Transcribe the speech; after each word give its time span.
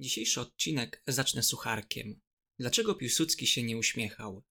Dzisiejszy 0.00 0.40
odcinek 0.40 1.02
zacznę 1.06 1.42
sucharkiem. 1.42 2.20
Dlaczego 2.58 2.94
Piłsudski 2.94 3.46
się 3.46 3.62
nie 3.62 3.78
uśmiechał? 3.78 4.42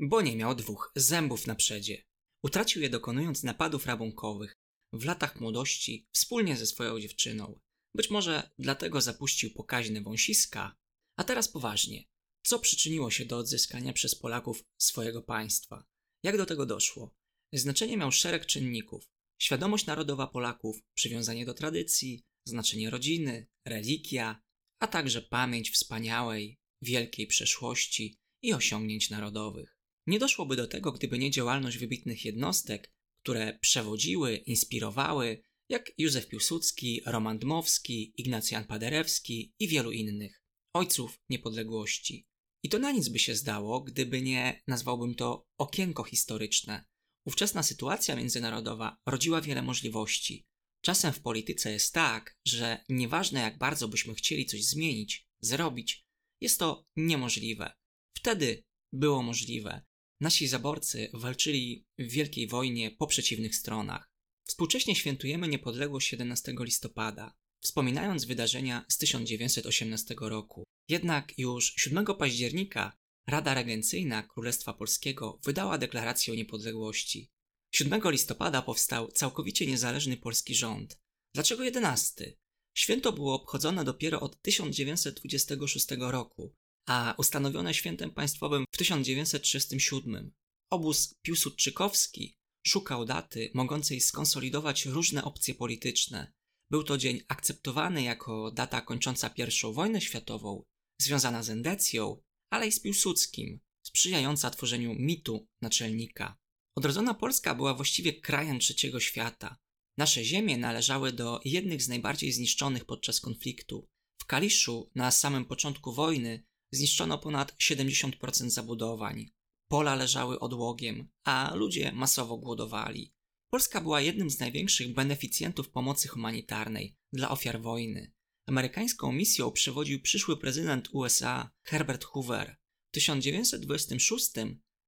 Bo 0.00 0.22
nie 0.22 0.36
miał 0.36 0.54
dwóch 0.54 0.92
zębów 0.96 1.46
na 1.46 1.54
przedzie. 1.54 2.02
Utracił 2.44 2.82
je 2.82 2.90
dokonując 2.90 3.42
napadów 3.42 3.86
rabunkowych 3.86 4.56
w 4.92 5.04
latach 5.04 5.40
młodości 5.40 6.08
wspólnie 6.12 6.56
ze 6.56 6.66
swoją 6.66 7.00
dziewczyną. 7.00 7.60
Być 7.94 8.10
może 8.10 8.50
dlatego 8.58 9.00
zapuścił 9.00 9.50
pokaźne 9.50 10.00
wąsiska. 10.00 10.76
A 11.16 11.24
teraz 11.24 11.48
poważnie. 11.48 12.04
Co 12.44 12.58
przyczyniło 12.58 13.10
się 13.10 13.24
do 13.24 13.38
odzyskania 13.38 13.92
przez 13.92 14.14
Polaków 14.14 14.64
swojego 14.78 15.22
państwa? 15.22 15.84
Jak 16.22 16.36
do 16.36 16.46
tego 16.46 16.66
doszło? 16.66 17.14
Znaczenie 17.52 17.96
miał 17.96 18.12
szereg 18.12 18.46
czynników. 18.46 19.08
Świadomość 19.40 19.86
narodowa 19.86 20.26
Polaków, 20.26 20.82
przywiązanie 20.94 21.46
do 21.46 21.54
tradycji, 21.54 22.22
znaczenie 22.46 22.90
rodziny, 22.90 23.46
religia, 23.66 24.41
a 24.82 24.86
także 24.86 25.22
pamięć 25.22 25.70
wspaniałej, 25.70 26.58
wielkiej 26.82 27.26
przeszłości 27.26 28.18
i 28.42 28.52
osiągnięć 28.52 29.10
narodowych. 29.10 29.78
Nie 30.06 30.18
doszłoby 30.18 30.56
do 30.56 30.66
tego, 30.66 30.92
gdyby 30.92 31.18
nie 31.18 31.30
działalność 31.30 31.78
wybitnych 31.78 32.24
jednostek, 32.24 32.92
które 33.24 33.58
przewodziły, 33.58 34.36
inspirowały, 34.36 35.42
jak 35.68 35.92
Józef 35.98 36.28
Piłsudski, 36.28 37.00
Roman 37.06 37.38
Dmowski, 37.38 38.12
Ignacjan 38.16 38.64
Paderewski 38.64 39.54
i 39.58 39.68
wielu 39.68 39.92
innych, 39.92 40.42
ojców 40.74 41.18
niepodległości. 41.28 42.26
I 42.64 42.68
to 42.68 42.78
na 42.78 42.92
nic 42.92 43.08
by 43.08 43.18
się 43.18 43.34
zdało, 43.34 43.80
gdyby 43.80 44.22
nie 44.22 44.62
nazwałbym 44.66 45.14
to 45.14 45.46
okienko 45.58 46.04
historyczne. 46.04 46.84
Ówczesna 47.26 47.62
sytuacja 47.62 48.16
międzynarodowa 48.16 48.96
rodziła 49.06 49.40
wiele 49.40 49.62
możliwości. 49.62 50.46
Czasem 50.84 51.12
w 51.12 51.20
polityce 51.20 51.72
jest 51.72 51.94
tak, 51.94 52.36
że 52.46 52.84
nieważne 52.88 53.40
jak 53.40 53.58
bardzo 53.58 53.88
byśmy 53.88 54.14
chcieli 54.14 54.46
coś 54.46 54.64
zmienić, 54.64 55.26
zrobić, 55.40 56.04
jest 56.40 56.58
to 56.58 56.86
niemożliwe. 56.96 57.72
Wtedy 58.16 58.62
było 58.92 59.22
możliwe. 59.22 59.82
Nasi 60.20 60.48
zaborcy 60.48 61.10
walczyli 61.14 61.86
w 61.98 62.10
Wielkiej 62.10 62.48
Wojnie 62.48 62.90
po 62.90 63.06
przeciwnych 63.06 63.56
stronach. 63.56 64.10
Współcześnie 64.44 64.94
świętujemy 64.94 65.48
niepodległość 65.48 66.08
17 66.08 66.54
listopada, 66.60 67.34
wspominając 67.60 68.24
wydarzenia 68.24 68.84
z 68.88 68.98
1918 68.98 70.14
roku. 70.20 70.64
Jednak 70.88 71.38
już 71.38 71.74
7 71.76 72.06
października 72.18 72.92
Rada 73.26 73.54
Regencyjna 73.54 74.22
Królestwa 74.22 74.72
Polskiego 74.72 75.40
wydała 75.44 75.78
deklarację 75.78 76.32
o 76.32 76.36
niepodległości. 76.36 77.30
7 77.74 78.00
listopada 78.10 78.62
powstał 78.62 79.12
całkowicie 79.12 79.66
niezależny 79.66 80.16
polski 80.16 80.54
rząd. 80.54 81.00
Dlaczego 81.34 81.64
11? 81.64 82.36
Święto 82.74 83.12
było 83.12 83.34
obchodzone 83.34 83.84
dopiero 83.84 84.20
od 84.20 84.42
1926 84.42 85.86
roku, 85.98 86.54
a 86.88 87.14
ustanowione 87.18 87.74
świętem 87.74 88.10
państwowym 88.10 88.64
w 88.72 88.78
1937. 88.78 90.32
Obóz 90.70 91.14
Piłsudczykowski 91.22 92.34
szukał 92.66 93.04
daty 93.04 93.50
mogącej 93.54 94.00
skonsolidować 94.00 94.86
różne 94.86 95.24
opcje 95.24 95.54
polityczne. 95.54 96.32
Był 96.70 96.84
to 96.84 96.98
dzień 96.98 97.20
akceptowany 97.28 98.02
jako 98.02 98.50
data 98.50 98.80
kończąca 98.80 99.34
I 99.36 99.72
wojnę 99.74 100.00
światową, 100.00 100.62
związana 101.00 101.42
z 101.42 101.50
endecją, 101.50 102.22
ale 102.50 102.66
i 102.68 102.72
z 102.72 102.80
Piłsudskim, 102.80 103.60
sprzyjająca 103.86 104.50
tworzeniu 104.50 104.94
mitu 104.94 105.48
naczelnika. 105.62 106.41
Odrodzona 106.76 107.14
Polska 107.14 107.54
była 107.54 107.74
właściwie 107.74 108.12
krajem 108.12 108.58
trzeciego 108.58 109.00
świata. 109.00 109.56
Nasze 109.98 110.24
ziemie 110.24 110.58
należały 110.58 111.12
do 111.12 111.40
jednych 111.44 111.82
z 111.82 111.88
najbardziej 111.88 112.32
zniszczonych 112.32 112.84
podczas 112.84 113.20
konfliktu. 113.20 113.88
W 114.22 114.24
Kaliszu 114.24 114.90
na 114.94 115.10
samym 115.10 115.44
początku 115.44 115.92
wojny 115.92 116.46
zniszczono 116.72 117.18
ponad 117.18 117.52
70% 117.52 118.50
zabudowań. 118.50 119.30
Pola 119.68 119.94
leżały 119.94 120.40
odłogiem, 120.40 121.08
a 121.24 121.54
ludzie 121.54 121.92
masowo 121.92 122.36
głodowali. 122.36 123.12
Polska 123.50 123.80
była 123.80 124.00
jednym 124.00 124.30
z 124.30 124.38
największych 124.38 124.94
beneficjentów 124.94 125.70
pomocy 125.70 126.08
humanitarnej 126.08 126.96
dla 127.12 127.30
ofiar 127.30 127.60
wojny. 127.60 128.12
Amerykańską 128.46 129.12
misją 129.12 129.50
przewodził 129.50 130.02
przyszły 130.02 130.36
prezydent 130.36 130.88
USA 130.92 131.50
Herbert 131.62 132.04
Hoover. 132.04 132.56
W 132.88 132.94
1926 132.94 134.30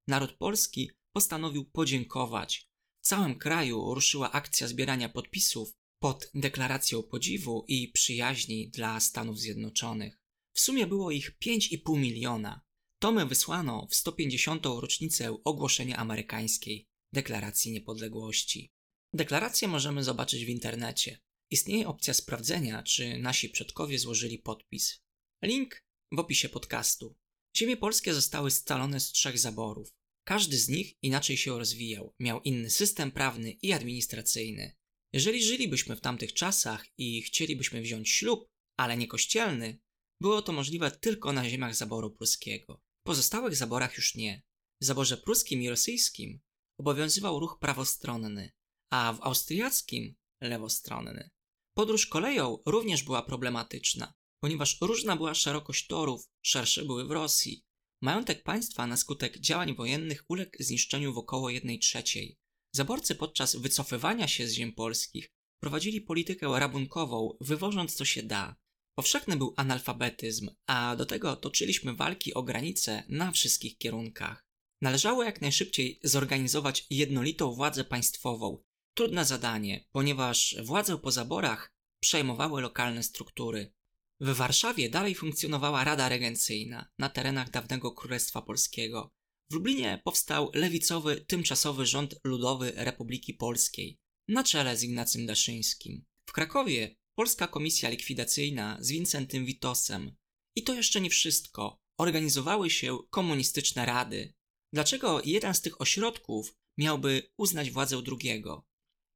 naród 0.09 0.33
polski 0.33 0.91
postanowił 1.15 1.65
podziękować. 1.65 2.69
W 3.03 3.07
całym 3.07 3.39
kraju 3.39 3.95
ruszyła 3.95 4.33
akcja 4.33 4.69
zbierania 4.69 5.09
podpisów 5.09 5.75
pod 5.99 6.31
deklaracją 6.35 7.03
podziwu 7.03 7.65
i 7.69 7.89
przyjaźni 7.89 8.71
dla 8.71 9.01
Stanów 9.01 9.39
Zjednoczonych. 9.39 10.19
W 10.53 10.61
sumie 10.61 10.87
było 10.87 11.11
ich 11.11 11.39
5,5 11.39 11.99
miliona. 11.99 12.61
Tomy 12.99 13.27
wysłano 13.27 13.87
w 13.91 13.95
150. 13.95 14.67
rocznicę 14.67 15.37
ogłoszenia 15.45 15.97
amerykańskiej 15.97 16.89
Deklaracji 17.13 17.73
Niepodległości. 17.73 18.73
Deklarację 19.13 19.69
możemy 19.69 20.05
zobaczyć 20.05 20.45
w 20.45 20.49
internecie. 20.49 21.21
Istnieje 21.51 21.89
opcja 21.89 22.15
sprawdzenia, 22.15 22.83
czy 22.83 23.19
nasi 23.19 23.49
przodkowie 23.49 23.99
złożyli 23.99 24.39
podpis. 24.39 25.03
Link 25.43 25.85
w 26.13 26.19
opisie 26.19 26.49
podcastu. 26.49 27.17
Ziemie 27.57 27.77
polskie 27.77 28.15
zostały 28.15 28.51
scalone 28.51 29.01
z 29.01 29.13
trzech 29.13 29.39
zaborów. 29.39 29.95
Każdy 30.25 30.59
z 30.59 30.69
nich 30.69 30.95
inaczej 31.03 31.37
się 31.37 31.59
rozwijał, 31.59 32.15
miał 32.21 32.41
inny 32.41 32.71
system 32.71 33.11
prawny 33.11 33.51
i 33.51 33.73
administracyjny. 33.73 34.77
Jeżeli 35.13 35.43
żylibyśmy 35.43 35.97
w 35.97 36.01
tamtych 36.01 36.33
czasach 36.33 36.87
i 36.99 37.23
chcielibyśmy 37.23 37.81
wziąć 37.83 38.11
ślub, 38.11 38.49
ale 38.77 38.97
nie 38.97 39.07
kościelny, 39.07 39.81
było 40.21 40.43
to 40.43 40.53
możliwe 40.53 40.91
tylko 40.91 41.33
na 41.33 41.49
ziemiach 41.49 41.75
zaboru 41.75 42.11
pruskiego. 42.11 42.83
W 43.01 43.07
pozostałych 43.07 43.57
zaborach 43.57 43.97
już 43.97 44.15
nie. 44.15 44.43
W 44.81 44.85
zaborze 44.85 45.17
pruskim 45.17 45.63
i 45.63 45.69
rosyjskim 45.69 46.41
obowiązywał 46.81 47.41
ruch 47.41 47.59
prawostronny, 47.61 48.53
a 48.91 49.13
w 49.13 49.23
austriackim 49.23 50.15
lewostronny. 50.43 51.31
Podróż 51.75 52.07
koleją 52.07 52.59
również 52.67 53.03
była 53.03 53.23
problematyczna, 53.23 54.15
ponieważ 54.41 54.79
różna 54.81 55.17
była 55.17 55.35
szerokość 55.35 55.87
torów, 55.87 56.29
szersze 56.43 56.85
były 56.85 57.05
w 57.05 57.11
Rosji. 57.11 57.65
Majątek 58.05 58.43
państwa 58.43 58.87
na 58.87 58.97
skutek 58.97 59.39
działań 59.39 59.75
wojennych 59.75 60.25
uległ 60.29 60.51
zniszczeniu 60.61 61.15
w 61.15 61.19
około 61.19 61.51
1 61.51 61.79
trzeciej. 61.79 62.39
Zaborcy 62.73 63.15
podczas 63.15 63.57
wycofywania 63.57 64.29
się 64.29 64.49
z 64.49 64.53
ziem 64.53 64.73
polskich 64.73 65.31
prowadzili 65.61 66.01
politykę 66.01 66.59
rabunkową, 66.59 67.37
wywożąc 67.41 67.95
co 67.95 68.05
się 68.05 68.23
da. 68.23 68.57
Powszechny 68.95 69.37
był 69.37 69.55
analfabetyzm, 69.57 70.51
a 70.67 70.97
do 70.97 71.07
tego 71.07 71.37
toczyliśmy 71.37 71.95
walki 71.95 72.35
o 72.35 72.43
granice 72.43 73.03
na 73.09 73.33
wszystkich 73.33 73.79
kierunkach. 73.79 74.45
Należało 74.83 75.25
jak 75.25 75.41
najszybciej 75.41 76.01
zorganizować 76.03 76.87
jednolitą 76.91 77.55
władzę 77.55 77.85
państwową. 77.85 78.65
Trudne 78.95 79.25
zadanie, 79.25 79.85
ponieważ 79.93 80.57
władzę 80.63 80.99
po 80.99 81.11
zaborach 81.11 81.73
przejmowały 82.01 82.63
lokalne 82.63 83.03
struktury. 83.03 83.73
W 84.21 84.37
Warszawie 84.37 84.91
dalej 84.91 85.15
funkcjonowała 85.15 85.85
Rada 85.85 86.09
Regencyjna 86.09 86.89
na 86.99 87.09
terenach 87.09 87.51
dawnego 87.51 87.93
Królestwa 87.93 88.43
Polskiego. 88.43 89.11
W 89.51 89.55
Lublinie 89.55 90.01
powstał 90.05 90.51
lewicowy, 90.55 91.25
tymczasowy 91.27 91.87
rząd 91.87 92.15
ludowy 92.25 92.73
Republiki 92.77 93.35
Polskiej 93.35 93.99
na 94.29 94.45
czele 94.45 94.77
z 94.77 94.83
Ignacym 94.83 95.27
Daszyńskim. 95.27 96.05
W 96.29 96.33
Krakowie 96.33 96.97
Polska 97.15 97.49
Komisja 97.49 97.91
Likwidacyjna 97.91 98.79
z 98.81 98.91
Wincentym 98.91 99.45
Witosem. 99.45 100.17
I 100.57 100.63
to 100.63 100.75
jeszcze 100.75 101.01
nie 101.01 101.11
wszystko. 101.11 101.79
Organizowały 101.99 102.71
się 102.71 102.99
komunistyczne 103.11 103.87
rady. 103.87 104.35
Dlaczego 104.73 105.23
jeden 105.25 105.55
z 105.55 105.61
tych 105.61 105.81
ośrodków 105.81 106.55
miałby 106.79 107.31
uznać 107.39 107.71
władzę 107.71 108.03
drugiego? 108.03 108.67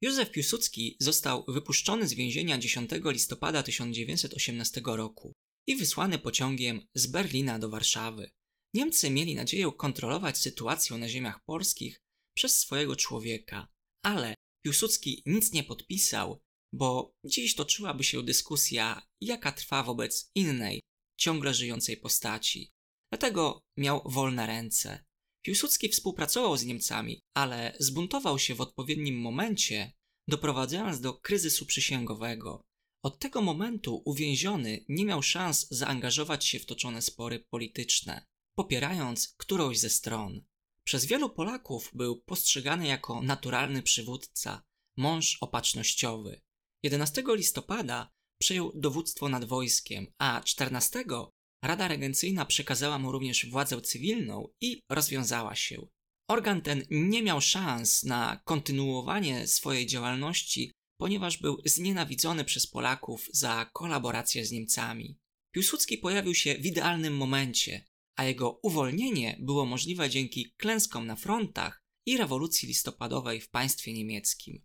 Józef 0.00 0.31
Piłsudski 0.31 0.97
został 1.00 1.44
wypuszczony 1.48 2.09
z 2.09 2.14
więzienia 2.14 2.59
10 2.59 2.91
listopada 3.04 3.62
1918 3.62 4.82
roku 4.84 5.32
i 5.66 5.76
wysłany 5.76 6.19
pociągiem 6.19 6.87
z 6.94 7.06
Berlina 7.06 7.58
do 7.58 7.69
Warszawy. 7.70 8.31
Niemcy 8.75 9.11
mieli 9.11 9.34
nadzieję 9.34 9.73
kontrolować 9.76 10.38
sytuację 10.38 10.99
na 10.99 11.08
ziemiach 11.08 11.44
polskich 11.44 12.00
przez 12.37 12.58
swojego 12.58 12.96
człowieka, 12.96 13.69
ale 14.05 14.34
Piłsudski 14.64 15.23
nic 15.26 15.52
nie 15.52 15.64
podpisał, 15.64 16.40
bo 16.73 17.12
dziś 17.25 17.55
toczyłaby 17.55 18.05
się 18.05 18.23
dyskusja, 18.23 19.02
jaka 19.20 19.52
trwa 19.52 19.82
wobec 19.82 20.31
innej, 20.34 20.81
ciągle 21.19 21.55
żyjącej 21.55 21.96
postaci. 21.96 22.73
Dlatego 23.12 23.61
miał 23.76 24.02
wolne 24.05 24.46
ręce. 24.46 25.05
Piłsudski 25.43 25.88
współpracował 25.88 26.56
z 26.56 26.64
Niemcami, 26.64 27.20
ale 27.35 27.76
zbuntował 27.79 28.38
się 28.38 28.55
w 28.55 28.61
odpowiednim 28.61 29.20
momencie, 29.20 29.93
doprowadzając 30.29 31.00
do 31.00 31.14
kryzysu 31.14 31.67
przysięgowego. 31.67 32.64
Od 33.02 33.19
tego 33.19 33.43
momentu 33.43 34.02
uwięziony 34.05 34.85
nie 34.88 35.05
miał 35.05 35.23
szans 35.23 35.69
zaangażować 35.70 36.46
się 36.46 36.58
w 36.58 36.67
toczone 36.67 37.02
spory 37.02 37.44
polityczne, 37.50 38.26
popierając 38.55 39.35
którąś 39.37 39.79
ze 39.79 39.90
stron. 39.90 40.44
Przez 40.85 41.05
wielu 41.05 41.31
Polaków 41.31 41.90
był 41.94 42.23
postrzegany 42.23 42.87
jako 42.87 43.23
naturalny 43.23 43.82
przywódca, 43.82 44.62
mąż 44.96 45.38
opatrznościowy. 45.40 46.40
11 46.82 47.25
listopada 47.29 48.11
przejął 48.38 48.73
dowództwo 48.75 49.29
nad 49.29 49.44
wojskiem, 49.44 50.06
a 50.19 50.40
14 50.44 51.05
Rada 51.62 51.88
Regencyjna 51.88 52.44
przekazała 52.44 52.99
mu 52.99 53.12
również 53.12 53.46
władzę 53.46 53.81
cywilną 53.81 54.49
i 54.60 54.81
rozwiązała 54.90 55.55
się. 55.55 55.87
Organ 56.31 56.62
ten 56.62 56.82
nie 56.90 57.22
miał 57.22 57.40
szans 57.40 58.05
na 58.05 58.40
kontynuowanie 58.44 59.46
swojej 59.46 59.87
działalności, 59.87 60.72
ponieważ 61.00 61.38
był 61.38 61.62
znienawidzony 61.64 62.44
przez 62.44 62.66
Polaków 62.66 63.28
za 63.32 63.70
kolaborację 63.72 64.46
z 64.46 64.52
Niemcami. 64.52 65.19
Piłsudski 65.55 65.99
pojawił 65.99 66.34
się 66.34 66.55
w 66.55 66.66
idealnym 66.66 67.16
momencie, 67.16 67.84
a 68.16 68.25
jego 68.25 68.61
uwolnienie 68.62 69.37
było 69.40 69.66
możliwe 69.66 70.11
dzięki 70.11 70.52
klęskom 70.56 71.06
na 71.06 71.16
frontach 71.16 71.81
i 72.06 72.16
rewolucji 72.16 72.69
listopadowej 72.69 73.40
w 73.40 73.50
państwie 73.50 73.93
niemieckim. 73.93 74.64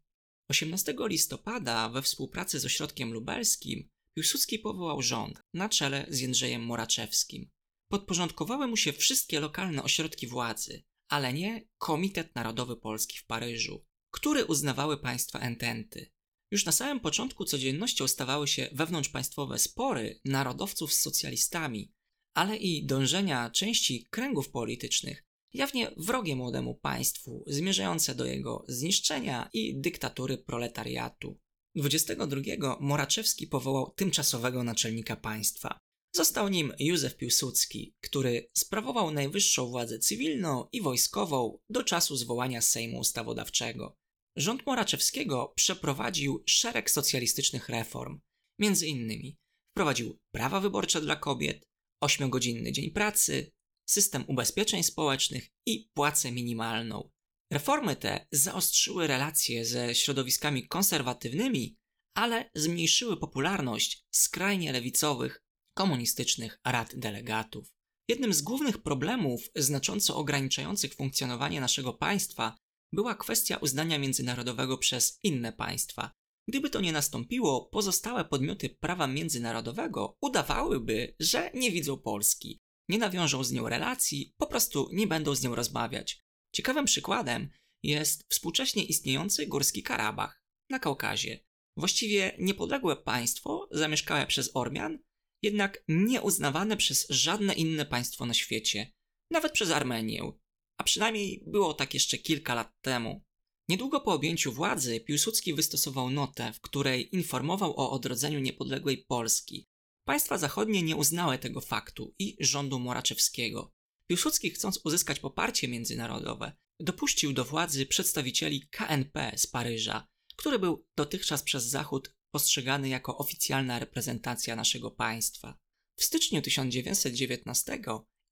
18 0.50 0.96
listopada 1.00 1.90
we 1.90 2.02
współpracy 2.02 2.60
z 2.60 2.66
ośrodkiem 2.66 3.14
lubelskim 3.14 3.90
Piłsudski 4.16 4.60
powołał 4.60 5.02
rząd 5.02 5.42
na 5.54 5.70
czele 5.70 6.06
z 6.10 6.20
Jędrzejem 6.20 6.66
Moraczewskim. 6.66 7.50
Podporządkowały 7.92 8.68
mu 8.68 8.78
się 8.78 8.94
wszystkie 8.94 9.40
lokalne 9.40 9.84
ośrodki 9.84 10.28
władzy, 10.28 10.84
ale 11.10 11.34
nie 11.34 11.68
Komitet 11.78 12.36
Narodowy 12.36 12.76
Polski 12.78 13.18
w 13.18 13.26
Paryżu, 13.26 13.86
który 14.12 14.46
uznawały 14.46 14.98
państwa 14.98 15.40
ententy. 15.40 16.12
Już 16.52 16.66
na 16.66 16.72
samym 16.72 17.00
początku 17.00 17.46
codziennością 17.46 18.08
stawały 18.08 18.48
się 18.48 18.70
wewnątrzpaństwowe 18.74 19.60
spory 19.60 20.20
narodowców 20.26 20.94
z 20.94 21.02
socjalistami, 21.02 21.94
ale 22.34 22.58
i 22.58 22.86
dążenia 22.86 23.50
części 23.50 24.08
kręgów 24.10 24.50
politycznych, 24.50 25.24
jawnie 25.54 25.92
wrogie 25.98 26.36
młodemu 26.36 26.76
państwu, 26.76 27.44
zmierzające 27.48 28.16
do 28.16 28.26
jego 28.26 28.66
zniszczenia 28.68 29.50
i 29.54 29.82
dyktatury 29.82 30.38
proletariatu. 30.38 31.40
22 31.76 32.78
Moraczewski 32.80 33.48
powołał 33.48 33.92
tymczasowego 33.92 34.64
naczelnika 34.64 35.16
państwa. 35.16 35.80
Został 36.16 36.50
nim 36.50 36.74
Józef 36.80 37.18
Piłsudski, 37.18 37.96
który 38.02 38.50
sprawował 38.58 39.12
najwyższą 39.12 39.68
władzę 39.68 40.00
cywilną 40.00 40.68
i 40.72 40.82
wojskową 40.82 41.58
do 41.70 41.84
czasu 41.84 42.16
zwołania 42.16 42.62
Sejmu 42.62 43.00
Ustawodawczego. 43.00 43.96
Rząd 44.38 44.66
Moraczewskiego 44.66 45.54
przeprowadził 45.56 46.44
szereg 46.48 46.92
socjalistycznych 46.92 47.70
reform. 47.70 48.20
Między 48.60 48.88
innymi 48.88 49.38
wprowadził 49.72 50.18
prawa 50.34 50.60
wyborcze 50.60 51.02
dla 51.02 51.16
kobiet, 51.16 51.64
ośmiogodzinny 52.02 52.72
dzień 52.72 52.92
pracy, 52.92 53.52
system 53.90 54.24
ubezpieczeń 54.28 54.84
społecznych 54.84 55.48
i 55.68 55.90
płacę 55.94 56.32
minimalną. 56.32 57.10
Reformy 57.54 57.96
te 57.96 58.28
zaostrzyły 58.32 59.08
relacje 59.08 59.66
ze 59.66 59.96
środowiskami 59.96 60.68
konserwatywnymi, 60.68 61.78
ale 62.18 62.50
zmniejszyły 62.56 63.18
popularność 63.18 64.06
skrajnie 64.12 64.72
lewicowych, 64.72 65.44
komunistycznych 65.78 66.60
rad 66.66 66.96
delegatów. 66.96 67.68
Jednym 68.10 68.34
z 68.34 68.42
głównych 68.42 68.78
problemów 68.78 69.42
znacząco 69.56 70.18
ograniczających 70.18 70.94
funkcjonowanie 70.94 71.62
naszego 71.62 71.94
państwa 71.94 72.58
była 72.94 73.16
kwestia 73.16 73.58
uznania 73.58 74.00
międzynarodowego 74.00 74.78
przez 74.78 75.20
inne 75.24 75.54
państwa. 75.54 76.12
Gdyby 76.48 76.70
to 76.70 76.82
nie 76.82 76.92
nastąpiło, 76.92 77.66
pozostałe 77.66 78.26
podmioty 78.26 78.70
prawa 78.70 79.08
międzynarodowego 79.08 80.18
udawałyby, 80.22 81.16
że 81.20 81.52
nie 81.54 81.72
widzą 81.72 81.98
Polski, 81.98 82.60
nie 82.90 82.98
nawiążą 82.98 83.44
z 83.44 83.52
nią 83.52 83.70
relacji, 83.70 84.34
po 84.38 84.48
prostu 84.48 84.90
nie 84.92 85.08
będą 85.08 85.36
z 85.36 85.44
nią 85.44 85.56
rozmawiać. 85.56 86.24
Ciekawym 86.56 86.86
przykładem 86.86 87.50
jest 87.84 88.24
współcześnie 88.30 88.84
istniejący 88.84 89.48
Górski 89.48 89.84
Karabach 89.84 90.44
na 90.70 90.80
Kaukazie. 90.80 91.40
Właściwie 91.78 92.36
niepodległe 92.40 92.96
państwo 92.96 93.68
zamieszkałe 93.72 94.28
przez 94.28 94.52
Ormian, 94.54 95.00
jednak 95.44 95.84
nieuznawane 95.88 96.78
przez 96.78 97.08
żadne 97.10 97.54
inne 97.54 97.86
państwo 97.86 98.26
na 98.26 98.34
świecie, 98.34 98.92
nawet 99.32 99.52
przez 99.52 99.72
Armenię, 99.72 100.32
a 100.78 100.84
przynajmniej 100.84 101.44
było 101.48 101.74
tak 101.74 101.94
jeszcze 101.94 102.18
kilka 102.18 102.56
lat 102.56 102.72
temu. 102.82 103.24
Niedługo 103.70 104.02
po 104.02 104.14
objęciu 104.14 104.52
władzy 104.52 105.00
Piłsudski 105.00 105.54
wystosował 105.54 106.10
notę, 106.10 106.54
w 106.54 106.62
której 106.62 107.16
informował 107.16 107.80
o 107.80 107.92
odrodzeniu 107.92 108.40
niepodległej 108.40 108.98
Polski. 108.98 109.68
Państwa 110.08 110.38
zachodnie 110.38 110.84
nie 110.84 110.96
uznały 110.96 111.38
tego 111.38 111.62
faktu 111.62 112.16
i 112.20 112.38
rządu 112.40 112.80
Moraczewskiego. 112.80 113.73
Piłsudski, 114.10 114.52
chcąc 114.52 114.80
uzyskać 114.84 115.20
poparcie 115.20 115.68
międzynarodowe, 115.68 116.54
dopuścił 116.80 117.34
do 117.34 117.46
władzy 117.46 117.86
przedstawicieli 117.86 118.68
KNP 118.68 119.32
z 119.36 119.48
Paryża, 119.48 120.08
który 120.36 120.60
był 120.60 120.86
dotychczas 120.98 121.44
przez 121.44 121.64
Zachód 121.64 122.14
postrzegany 122.32 122.90
jako 122.90 123.18
oficjalna 123.18 123.80
reprezentacja 123.80 124.56
naszego 124.56 124.92
państwa. 124.92 125.58
W 126.00 126.04
styczniu 126.04 126.42
1919 126.42 127.80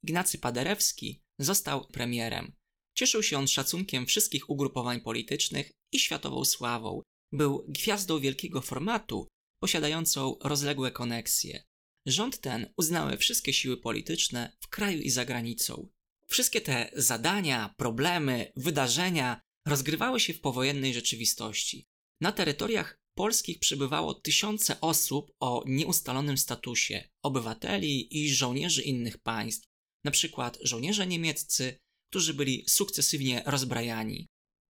Ignacy 0.03 0.38
Paderewski 0.38 1.23
został 1.39 1.88
premierem. 1.88 2.56
Cieszył 2.97 3.24
się 3.24 3.38
on 3.38 3.47
szacunkiem 3.47 4.06
wszystkich 4.06 4.50
ugrupowań 4.50 5.01
politycznych 5.01 5.71
i 5.91 6.00
światową 6.00 6.45
sławą. 6.45 7.01
Był 7.31 7.65
gwiazdą 7.67 8.19
wielkiego 8.19 8.62
formatu, 8.62 9.27
posiadającą 9.62 10.35
rozległe 10.44 10.91
koneksje. 10.91 11.63
Rząd 12.06 12.42
ten 12.42 12.74
uznały 12.77 13.18
wszystkie 13.18 13.53
siły 13.53 13.77
polityczne 13.77 14.57
w 14.59 14.68
kraju 14.68 15.01
i 15.01 15.09
za 15.09 15.25
granicą. 15.25 15.89
Wszystkie 16.27 16.62
te 16.62 16.92
zadania, 16.95 17.74
problemy, 17.77 18.51
wydarzenia 18.56 19.42
rozgrywały 19.68 20.19
się 20.19 20.33
w 20.33 20.42
powojennej 20.42 20.94
rzeczywistości. 20.94 21.88
Na 22.21 22.31
terytoriach 22.31 23.00
polskich 23.15 23.59
przybywało 23.59 24.13
tysiące 24.13 24.81
osób 24.81 25.31
o 25.39 25.63
nieustalonym 25.68 26.38
statusie, 26.38 27.09
obywateli 27.24 28.18
i 28.18 28.33
żołnierzy 28.33 28.81
innych 28.81 29.18
państw, 29.18 29.68
na 30.03 30.12
przykład 30.12 30.57
żołnierze 30.62 31.07
niemieccy, 31.07 31.80
którzy 32.09 32.33
byli 32.33 32.65
sukcesywnie 32.68 33.44
rozbrajani. 33.45 34.27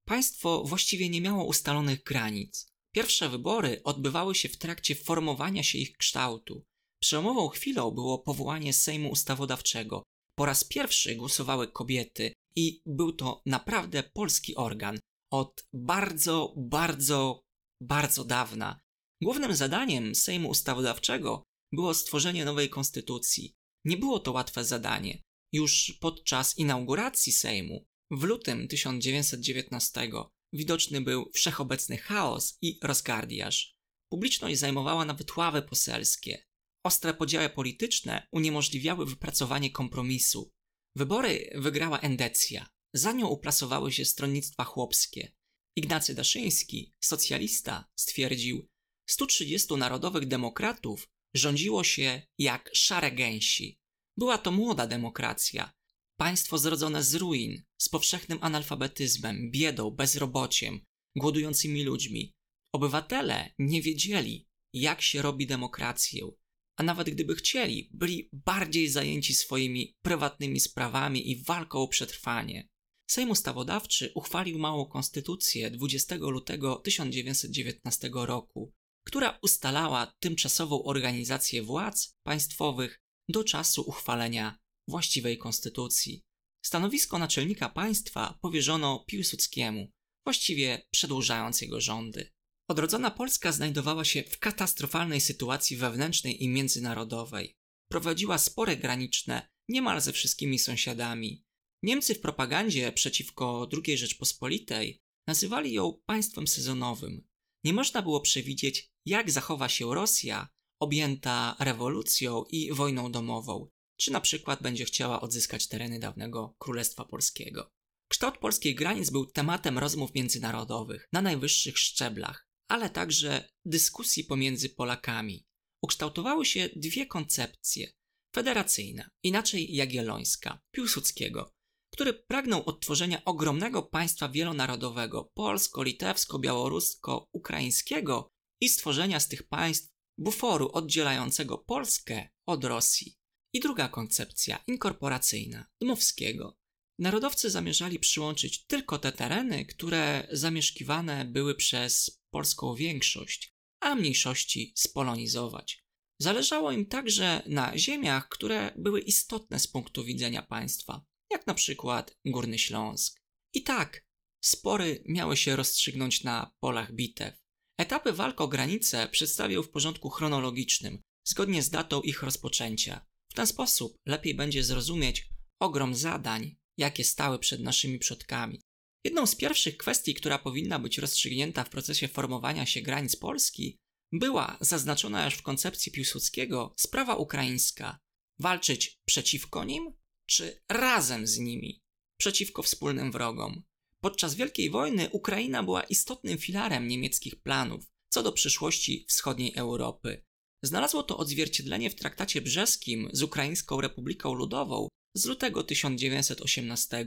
Państwo 0.05 0.64
właściwie 0.64 1.08
nie 1.08 1.20
miało 1.20 1.44
ustalonych 1.44 2.02
granic. 2.02 2.67
Pierwsze 2.94 3.28
wybory 3.28 3.81
odbywały 3.84 4.34
się 4.34 4.49
w 4.49 4.56
trakcie 4.56 4.94
formowania 4.94 5.62
się 5.62 5.78
ich 5.78 5.96
kształtu. 5.96 6.64
Przełomową 7.02 7.48
chwilą 7.48 7.90
było 7.90 8.19
powołanie 8.19 8.72
Sejmu 8.72 9.10
Ustawodawczego. 9.10 10.02
Po 10.38 10.46
raz 10.46 10.64
pierwszy 10.64 11.14
głosowały 11.14 11.72
kobiety 11.72 12.32
i 12.56 12.81
był 12.87 13.12
to 13.12 13.43
naprawdę 13.46 14.02
polski 14.02 14.56
organ. 14.56 14.98
Od 15.32 15.66
bardzo, 15.72 16.54
bardzo, 16.56 17.40
bardzo 17.82 18.25
dawna. 18.25 18.81
Głównym 19.22 19.54
zadaniem 19.54 20.14
Sejmu 20.14 20.48
Ustawodawczego 20.48 21.43
było 21.72 21.94
stworzenie 21.94 22.44
nowej 22.44 22.70
konstytucji. 22.70 23.54
Nie 23.84 23.96
było 23.96 24.20
to 24.20 24.32
łatwe 24.32 24.64
zadanie. 24.64 25.23
Już 25.52 25.99
podczas 26.00 26.59
inauguracji 26.59 27.32
Sejmu 27.32 27.85
w 28.11 28.23
lutym 28.23 28.68
1919 28.68 30.11
widoczny 30.52 31.00
był 31.00 31.30
wszechobecny 31.35 31.97
chaos 31.97 32.59
i 32.62 32.78
rozgardiaż. 32.82 33.75
Publiczność 34.12 34.59
zajmowała 34.59 35.04
nawet 35.04 35.37
ławy 35.37 35.62
poselskie. 35.62 36.45
Ostre 36.87 37.14
podziały 37.14 37.49
polityczne 37.50 38.26
uniemożliwiały 38.33 39.07
wypracowanie 39.07 39.71
kompromisu. 39.71 40.52
Wybory 40.97 41.50
wygrała 41.55 42.00
Endecja. 42.00 42.69
Za 42.95 43.12
nią 43.12 43.26
uplasowały 43.28 43.93
się 43.93 44.05
stronnictwa 44.05 44.64
chłopskie. 44.64 45.33
Ignacy 45.76 46.14
Daszyński, 46.14 46.95
socjalista, 47.00 47.88
stwierdził: 47.99 48.69
130 49.09 49.75
narodowych 49.75 50.26
demokratów 50.26 51.09
rządziło 51.35 51.85
się 51.85 52.23
jak 52.38 52.71
szare 52.75 53.12
gęsi. 53.12 53.78
Była 54.16 54.38
to 54.38 54.50
młoda 54.52 54.87
demokracja, 54.87 55.73
państwo 56.16 56.59
zrodzone 56.59 57.02
z 57.02 57.14
ruin, 57.14 57.62
z 57.78 57.88
powszechnym 57.88 58.38
analfabetyzmem, 58.43 59.50
biedą, 59.50 59.90
bezrobociem, 59.90 60.81
głodującymi 61.16 61.85
ludźmi. 61.85 62.35
Obywatele 62.73 63.50
nie 63.59 63.83
wiedzieli, 63.83 64.49
jak 64.73 65.02
się 65.02 65.23
robi 65.23 65.47
demokrację, 65.47 66.31
a 66.76 66.83
nawet 66.83 67.11
gdyby 67.11 67.35
chcieli, 67.35 67.90
byli 67.92 68.28
bardziej 68.33 68.88
zajęci 68.88 69.35
swoimi 69.35 69.95
prywatnymi 70.02 70.61
sprawami 70.61 71.30
i 71.30 71.42
walką 71.45 71.78
o 71.78 71.88
przetrwanie. 71.88 72.68
Sejm 73.11 73.30
Ustawodawczy 73.30 74.12
uchwalił 74.14 74.59
małą 74.59 74.87
konstytucję 74.87 75.71
20 75.71 76.16
lutego 76.16 76.76
1919 76.76 78.11
roku, 78.14 78.73
która 79.06 79.38
ustalała 79.42 80.12
tymczasową 80.21 80.85
organizację 80.85 81.62
władz 81.62 82.14
państwowych 82.23 83.00
do 83.28 83.45
czasu 83.45 83.83
uchwalenia 83.83 84.59
właściwej 84.88 85.38
konstytucji. 85.38 86.23
Stanowisko 86.64 87.18
naczelnika 87.18 87.68
państwa 87.68 88.38
powierzono 88.42 89.04
Piłsudskiemu, 89.06 89.92
właściwie 90.25 90.87
przedłużając 90.90 91.61
jego 91.61 91.80
rządy. 91.80 92.36
Odrodzona 92.68 93.11
Polska 93.11 93.52
znajdowała 93.52 94.04
się 94.04 94.23
w 94.23 94.38
katastrofalnej 94.38 95.20
sytuacji 95.20 95.76
wewnętrznej 95.76 96.44
i 96.44 96.49
międzynarodowej. 96.49 97.56
Prowadziła 97.90 98.38
spory 98.38 98.76
graniczne 98.76 99.49
niemal 99.68 100.00
ze 100.00 100.12
wszystkimi 100.12 100.58
sąsiadami. 100.58 101.44
Niemcy 101.82 102.14
w 102.14 102.20
propagandzie 102.20 102.92
przeciwko 102.92 103.68
II 103.73 103.99
Rzeczpospolitej 103.99 105.00
nazywali 105.28 105.73
ją 105.73 106.00
państwem 106.06 106.46
sezonowym. 106.46 107.26
Nie 107.64 107.73
można 107.73 108.02
było 108.02 108.20
przewidzieć, 108.20 108.88
jak 109.06 109.30
zachowa 109.30 109.68
się 109.68 109.94
Rosja 109.94 110.49
objęta 110.80 111.56
rewolucją 111.61 112.44
i 112.50 112.73
wojną 112.73 113.12
domową, 113.12 113.68
czy 114.00 114.12
na 114.12 114.20
przykład 114.20 114.62
będzie 114.62 114.85
chciała 114.85 115.20
odzyskać 115.20 115.68
tereny 115.68 115.99
dawnego 115.99 116.54
Królestwa 116.58 117.04
Polskiego. 117.04 117.70
Kształt 118.08 118.38
polskich 118.38 118.76
granic 118.76 119.11
był 119.11 119.26
tematem 119.26 119.78
rozmów 119.78 120.14
międzynarodowych 120.14 121.08
na 121.12 121.23
najwyższych 121.23 121.78
szczeblach, 121.78 122.45
ale 122.68 122.90
także 122.90 123.49
dyskusji 123.64 124.25
pomiędzy 124.25 124.68
Polakami. 124.68 125.46
Ukształtowały 125.82 126.46
się 126.46 126.68
dwie 126.76 127.06
koncepcje: 127.06 127.92
federacyjna, 128.35 129.11
inaczej 129.23 129.75
jagiellońska, 129.75 130.61
Piłsudskiego, 130.70 131.54
który 131.92 132.14
pragnął 132.14 132.62
odtworzenia 132.66 133.25
ogromnego 133.25 133.82
państwa 133.82 134.28
wielonarodowego 134.28 135.32
polsko-litewsko-białorusko-ukraińskiego 135.35 138.28
i 138.61 138.68
stworzenia 138.68 139.20
z 139.20 139.28
tych 139.28 139.42
państw 139.42 139.88
buforu 140.18 140.70
oddzielającego 140.73 141.58
Polskę 141.58 142.28
od 142.46 142.64
Rosji. 142.64 143.18
I 143.52 143.61
druga 143.61 143.88
koncepcja, 143.88 144.64
inkorporacyjna, 144.66 145.66
Dmowskiego. 145.80 146.58
Narodowcy 146.99 147.50
zamierzali 147.50 147.99
przyłączyć 147.99 148.66
tylko 148.66 148.99
te 148.99 149.12
tereny, 149.12 149.66
które 149.66 150.28
zamieszkiwane 150.32 151.25
były 151.25 151.54
przez 151.54 152.15
polską 152.30 152.75
większość, 152.75 153.54
a 153.80 153.95
mniejszości 153.95 154.73
spolonizować. 154.76 155.87
Zależało 156.21 156.73
im 156.73 156.87
także 156.87 157.42
na 157.47 157.78
ziemiach, 157.78 158.28
które 158.28 158.73
były 158.76 159.00
istotne 159.00 159.59
z 159.59 159.66
punktu 159.66 160.04
widzenia 160.04 160.42
państwa, 160.42 161.04
jak 161.30 161.47
na 161.47 161.54
przykład 161.54 162.16
Górny 162.25 162.59
Śląsk. 162.59 163.21
I 163.54 163.62
tak, 163.62 164.04
spory 164.45 165.02
miały 165.09 165.37
się 165.37 165.56
rozstrzygnąć 165.56 166.25
na 166.25 166.54
polach 166.61 166.92
bitew. 166.92 167.35
Etapy 167.78 168.12
walk 168.12 168.40
o 168.40 168.49
granice 168.49 169.09
przedstawił 169.09 169.62
w 169.62 169.71
porządku 169.71 170.11
chronologicznym, 170.11 171.02
zgodnie 171.25 171.62
z 171.62 171.71
datą 171.71 172.02
ich 172.02 172.23
rozpoczęcia. 172.23 173.06
W 173.28 173.35
ten 173.35 173.47
sposób 173.47 173.97
lepiej 174.06 174.35
będzie 174.35 174.64
zrozumieć 174.64 175.28
ogrom 175.61 175.95
zadań, 175.95 176.56
jakie 176.76 177.04
stały 177.04 177.38
przed 177.38 177.61
naszymi 177.61 177.99
przodkami. 177.99 178.61
Jedną 179.06 179.26
z 179.26 179.34
pierwszych 179.34 179.76
kwestii, 179.76 180.14
która 180.14 180.38
powinna 180.38 180.78
być 180.78 180.98
rozstrzygnięta 180.98 181.64
w 181.64 181.70
procesie 181.70 182.08
formowania 182.08 182.66
się 182.66 182.82
granic 182.82 183.16
Polski, 183.16 183.76
była 184.12 184.58
zaznaczona 184.60 185.25
już 185.25 185.34
w 185.34 185.42
koncepcji 185.42 185.92
Piłsudskiego 185.92 186.75
sprawa 186.76 187.16
ukraińska. 187.16 187.98
Walczyć 188.38 188.98
przeciwko 189.04 189.64
nim, 189.64 189.92
czy 190.28 190.62
razem 190.68 191.26
z 191.26 191.38
nimi, 191.38 191.82
przeciwko 192.20 192.62
wspólnym 192.62 193.12
wrogom. 193.12 193.62
Podczas 194.00 194.34
Wielkiej 194.34 194.70
Wojny 194.70 195.10
Ukraina 195.10 195.62
była 195.62 195.82
istotnym 195.82 196.38
filarem 196.38 196.88
niemieckich 196.88 197.42
planów 197.42 197.84
co 198.08 198.22
do 198.22 198.32
przyszłości 198.32 199.04
wschodniej 199.08 199.52
Europy. 199.56 200.25
Znalazło 200.62 201.02
to 201.02 201.16
odzwierciedlenie 201.16 201.90
w 201.90 201.94
traktacie 201.94 202.40
brzeskim 202.40 203.08
z 203.12 203.22
Ukraińską 203.22 203.80
Republiką 203.80 204.34
Ludową 204.34 204.88
z 205.14 205.26
lutego 205.26 205.62
1918, 205.62 207.06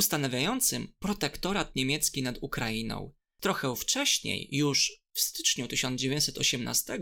ustanawiającym 0.00 0.92
protektorat 0.98 1.76
niemiecki 1.76 2.22
nad 2.22 2.38
Ukrainą. 2.40 3.12
Trochę 3.40 3.76
wcześniej, 3.76 4.48
już 4.52 4.92
w 5.12 5.20
styczniu 5.20 5.68
1918, 5.68 6.98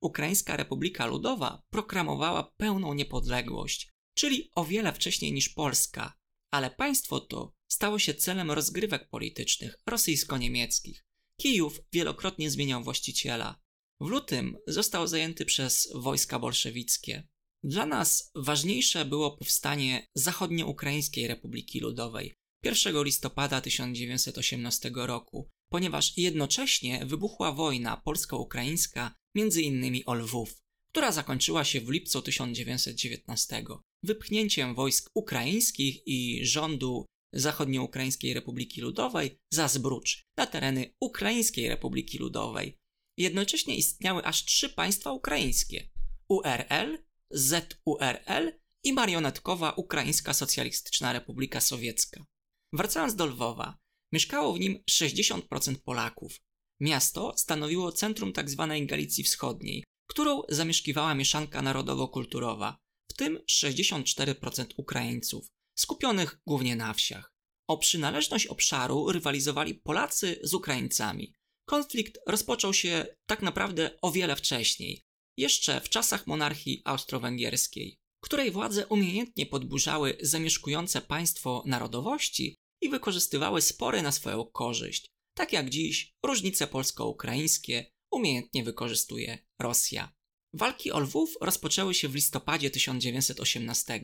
Ukraińska 0.00 0.56
Republika 0.56 1.06
Ludowa 1.06 1.62
proklamowała 1.70 2.42
pełną 2.56 2.94
niepodległość, 2.94 3.92
czyli 4.14 4.50
o 4.54 4.64
wiele 4.64 4.92
wcześniej 4.92 5.32
niż 5.32 5.48
Polska, 5.48 6.18
ale 6.50 6.70
państwo 6.70 7.20
to 7.20 7.54
stało 7.68 7.98
się 7.98 8.14
celem 8.14 8.50
rozgrywek 8.50 9.08
politycznych 9.08 9.78
rosyjsko-niemieckich. 9.86 11.04
Kijów 11.40 11.80
wielokrotnie 11.92 12.50
zmieniał 12.50 12.84
właściciela. 12.84 13.60
W 14.00 14.06
lutym 14.06 14.56
został 14.66 15.06
zajęty 15.06 15.44
przez 15.44 15.88
wojska 15.94 16.38
bolszewickie. 16.38 17.28
Dla 17.66 17.86
nas 17.86 18.30
ważniejsze 18.34 19.04
było 19.04 19.36
powstanie 19.36 20.06
Zachodnioukraińskiej 20.14 21.26
Republiki 21.26 21.80
Ludowej 21.80 22.34
1 22.62 23.04
listopada 23.04 23.60
1918 23.60 24.90
roku, 24.94 25.48
ponieważ 25.68 26.18
jednocześnie 26.18 27.06
wybuchła 27.06 27.52
wojna 27.52 27.96
polsko-ukraińska 27.96 29.14
między 29.34 29.62
innymi 29.62 30.04
o 30.04 30.14
Lwów, 30.14 30.56
która 30.88 31.12
zakończyła 31.12 31.64
się 31.64 31.80
w 31.80 31.90
lipcu 31.90 32.22
1919 32.22 33.64
wypchnięciem 34.02 34.74
wojsk 34.74 35.10
ukraińskich 35.14 36.06
i 36.06 36.46
rządu 36.46 37.06
Zachodnioukraińskiej 37.32 38.34
Republiki 38.34 38.80
Ludowej 38.80 39.38
za 39.52 39.68
Zbrucz 39.68 40.22
na 40.36 40.46
tereny 40.46 40.94
Ukraińskiej 41.00 41.68
Republiki 41.68 42.18
Ludowej. 42.18 42.76
Jednocześnie 43.18 43.76
istniały 43.76 44.24
aż 44.24 44.44
trzy 44.44 44.68
państwa 44.68 45.12
ukraińskie: 45.12 45.88
URL, 46.28 47.05
ZURL 47.30 48.52
i 48.84 48.92
marionetkowa 48.92 49.72
Ukraińska 49.72 50.34
Socjalistyczna 50.34 51.12
Republika 51.12 51.60
Sowiecka. 51.60 52.24
Wracając 52.72 53.14
do 53.14 53.26
Lwowa, 53.26 53.78
mieszkało 54.12 54.52
w 54.52 54.60
nim 54.60 54.82
60% 54.90 55.76
Polaków. 55.84 56.40
Miasto 56.80 57.34
stanowiło 57.36 57.92
centrum 57.92 58.32
tzw. 58.32 58.66
Tak 58.68 58.86
Galicji 58.86 59.24
Wschodniej, 59.24 59.84
którą 60.10 60.42
zamieszkiwała 60.48 61.14
mieszanka 61.14 61.62
narodowo-kulturowa, 61.62 62.76
w 63.10 63.14
tym 63.14 63.38
64% 63.50 64.66
Ukraińców, 64.76 65.46
skupionych 65.78 66.38
głównie 66.46 66.76
na 66.76 66.94
wsiach. 66.94 67.32
O 67.68 67.78
przynależność 67.78 68.46
obszaru 68.46 69.12
rywalizowali 69.12 69.74
Polacy 69.74 70.40
z 70.42 70.54
Ukraińcami. 70.54 71.32
Konflikt 71.68 72.18
rozpoczął 72.26 72.74
się 72.74 73.06
tak 73.26 73.42
naprawdę 73.42 73.98
o 74.02 74.10
wiele 74.10 74.36
wcześniej, 74.36 75.05
jeszcze 75.36 75.80
w 75.80 75.88
czasach 75.88 76.26
monarchii 76.26 76.82
austro-węgierskiej, 76.84 77.98
której 78.24 78.50
władze 78.50 78.86
umiejętnie 78.86 79.46
podburzały 79.46 80.16
zamieszkujące 80.20 81.00
państwo 81.00 81.62
narodowości 81.66 82.56
i 82.82 82.88
wykorzystywały 82.88 83.62
spory 83.62 84.02
na 84.02 84.12
swoją 84.12 84.44
korzyść, 84.44 85.06
tak 85.36 85.52
jak 85.52 85.70
dziś 85.70 86.12
różnice 86.24 86.66
polsko-ukraińskie 86.66 87.86
umiejętnie 88.12 88.64
wykorzystuje 88.64 89.38
Rosja. 89.60 90.12
Walki 90.54 90.92
o 90.92 91.00
Lwów 91.00 91.36
rozpoczęły 91.40 91.94
się 91.94 92.08
w 92.08 92.14
listopadzie 92.14 92.70
1918. 92.70 94.00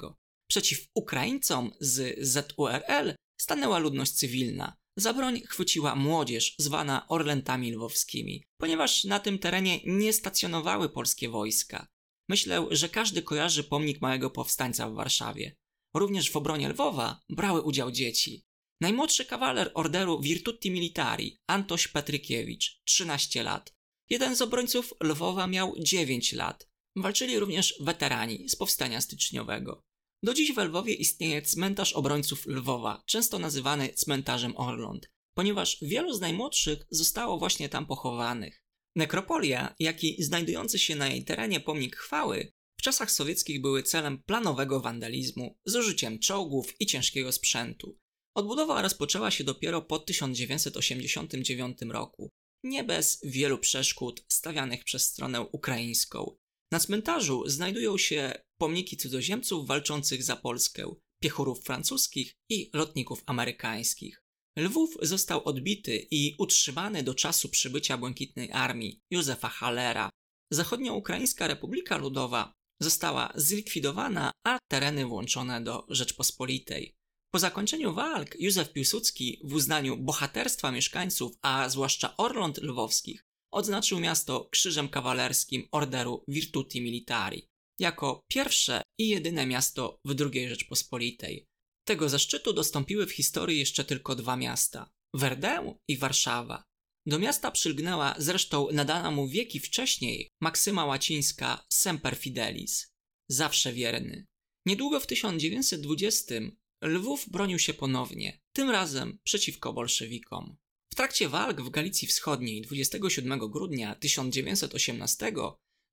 Przeciw 0.50 0.86
Ukraińcom 0.94 1.72
z 1.80 2.18
ZURL 2.28 3.14
stanęła 3.40 3.78
ludność 3.78 4.12
cywilna. 4.12 4.76
Za 4.96 5.14
broń 5.14 5.40
chwyciła 5.40 5.94
młodzież 5.94 6.54
zwana 6.58 7.08
Orlentami 7.08 7.72
Lwowskimi, 7.72 8.44
ponieważ 8.56 9.04
na 9.04 9.20
tym 9.20 9.38
terenie 9.38 9.80
nie 9.84 10.12
stacjonowały 10.12 10.88
polskie 10.88 11.28
wojska. 11.28 11.86
Myślę, 12.28 12.66
że 12.70 12.88
każdy 12.88 13.22
kojarzy 13.22 13.64
pomnik 13.64 14.00
małego 14.00 14.30
powstańca 14.30 14.90
w 14.90 14.94
Warszawie. 14.94 15.56
Również 15.94 16.30
w 16.30 16.36
obronie 16.36 16.68
Lwowa 16.68 17.20
brały 17.30 17.62
udział 17.62 17.90
dzieci. 17.90 18.44
Najmłodszy 18.80 19.24
kawaler 19.24 19.70
orderu 19.74 20.20
Virtuti 20.20 20.70
Militari, 20.70 21.38
Antoś 21.46 21.88
Petrykiewicz, 21.88 22.80
13 22.84 23.42
lat. 23.42 23.74
Jeden 24.10 24.36
z 24.36 24.42
obrońców 24.42 24.94
Lwowa 25.02 25.46
miał 25.46 25.74
9 25.78 26.32
lat. 26.32 26.68
Walczyli 26.96 27.38
również 27.38 27.74
weterani 27.80 28.48
z 28.48 28.56
powstania 28.56 29.00
styczniowego. 29.00 29.82
Do 30.24 30.34
dziś 30.34 30.52
w 30.52 30.58
Lwowie 30.58 30.94
istnieje 30.94 31.42
cmentarz 31.42 31.92
obrońców 31.92 32.46
Lwowa, 32.46 33.02
często 33.06 33.38
nazywany 33.38 33.88
cmentarzem 33.88 34.56
Orląt, 34.56 35.10
ponieważ 35.34 35.78
wielu 35.82 36.12
z 36.12 36.20
najmłodszych 36.20 36.86
zostało 36.90 37.38
właśnie 37.38 37.68
tam 37.68 37.86
pochowanych. 37.86 38.62
Nekropolia, 38.96 39.74
jak 39.78 40.04
i 40.04 40.22
znajdujący 40.22 40.78
się 40.78 40.96
na 40.96 41.08
jej 41.08 41.24
terenie 41.24 41.60
pomnik 41.60 41.96
chwały, 41.96 42.52
w 42.78 42.82
czasach 42.82 43.10
sowieckich 43.10 43.60
były 43.60 43.82
celem 43.82 44.22
planowego 44.22 44.80
wandalizmu 44.80 45.58
z 45.64 45.76
użyciem 45.76 46.18
czołgów 46.18 46.80
i 46.80 46.86
ciężkiego 46.86 47.32
sprzętu. 47.32 47.98
Odbudowa 48.36 48.82
rozpoczęła 48.82 49.30
się 49.30 49.44
dopiero 49.44 49.82
po 49.82 49.98
1989 49.98 51.78
roku, 51.90 52.30
nie 52.64 52.84
bez 52.84 53.20
wielu 53.24 53.58
przeszkód 53.58 54.24
stawianych 54.28 54.84
przez 54.84 55.04
stronę 55.04 55.40
ukraińską. 55.40 56.36
Na 56.72 56.80
cmentarzu 56.80 57.42
znajdują 57.46 57.98
się 57.98 58.32
pomniki 58.62 58.96
cudzoziemców 58.96 59.66
walczących 59.66 60.22
za 60.22 60.36
Polskę, 60.36 60.94
piechurów 61.22 61.64
francuskich 61.64 62.34
i 62.50 62.70
lotników 62.74 63.22
amerykańskich. 63.26 64.22
Lwów 64.58 64.96
został 65.02 65.44
odbity 65.44 66.06
i 66.10 66.34
utrzymany 66.38 67.02
do 67.02 67.14
czasu 67.14 67.48
przybycia 67.48 67.96
Błękitnej 67.98 68.52
Armii 68.52 69.00
Józefa 69.10 69.48
Hallera. 69.48 70.10
Zachodnioukraińska 70.52 71.46
Republika 71.46 71.96
Ludowa 71.96 72.52
została 72.80 73.32
zlikwidowana, 73.34 74.32
a 74.46 74.58
tereny 74.70 75.06
włączone 75.06 75.64
do 75.64 75.86
Rzeczpospolitej. 75.88 76.94
Po 77.34 77.38
zakończeniu 77.38 77.94
walk 77.94 78.40
Józef 78.40 78.72
Piłsudski 78.72 79.40
w 79.44 79.54
uznaniu 79.54 79.96
bohaterstwa 79.96 80.72
mieszkańców, 80.72 81.32
a 81.42 81.68
zwłaszcza 81.68 82.16
Orląt 82.16 82.58
Lwowskich, 82.58 83.24
odznaczył 83.52 84.00
miasto 84.00 84.48
krzyżem 84.50 84.88
kawalerskim 84.88 85.68
orderu 85.72 86.24
Virtuti 86.28 86.80
Militari 86.80 87.51
jako 87.82 88.20
pierwsze 88.28 88.82
i 88.98 89.08
jedyne 89.08 89.46
miasto 89.46 89.98
w 90.04 90.14
II 90.20 90.48
Rzeczpospolitej. 90.48 91.46
Tego 91.86 92.08
zaszczytu 92.08 92.52
dostąpiły 92.52 93.06
w 93.06 93.12
historii 93.12 93.58
jeszcze 93.58 93.84
tylko 93.84 94.14
dwa 94.14 94.36
miasta 94.36 94.90
Verdun 95.14 95.74
i 95.88 95.96
Warszawa. 95.96 96.62
Do 97.06 97.18
miasta 97.18 97.50
przylgnęła 97.50 98.14
zresztą 98.18 98.68
nadana 98.72 99.10
mu 99.10 99.28
wieki 99.28 99.60
wcześniej 99.60 100.28
maksyma 100.40 100.84
łacińska 100.84 101.66
Semper 101.72 102.16
Fidelis 102.16 102.92
zawsze 103.32 103.72
wierny. 103.72 104.26
Niedługo 104.66 105.00
w 105.00 105.06
1920 105.06 106.34
Lwów 106.82 107.28
bronił 107.28 107.58
się 107.58 107.74
ponownie, 107.74 108.40
tym 108.52 108.70
razem 108.70 109.18
przeciwko 109.24 109.72
bolszewikom. 109.72 110.56
W 110.92 110.94
trakcie 110.94 111.28
walk 111.28 111.60
w 111.60 111.70
Galicji 111.70 112.08
Wschodniej 112.08 112.62
27 112.62 113.38
grudnia 113.38 113.94
1918 113.94 115.32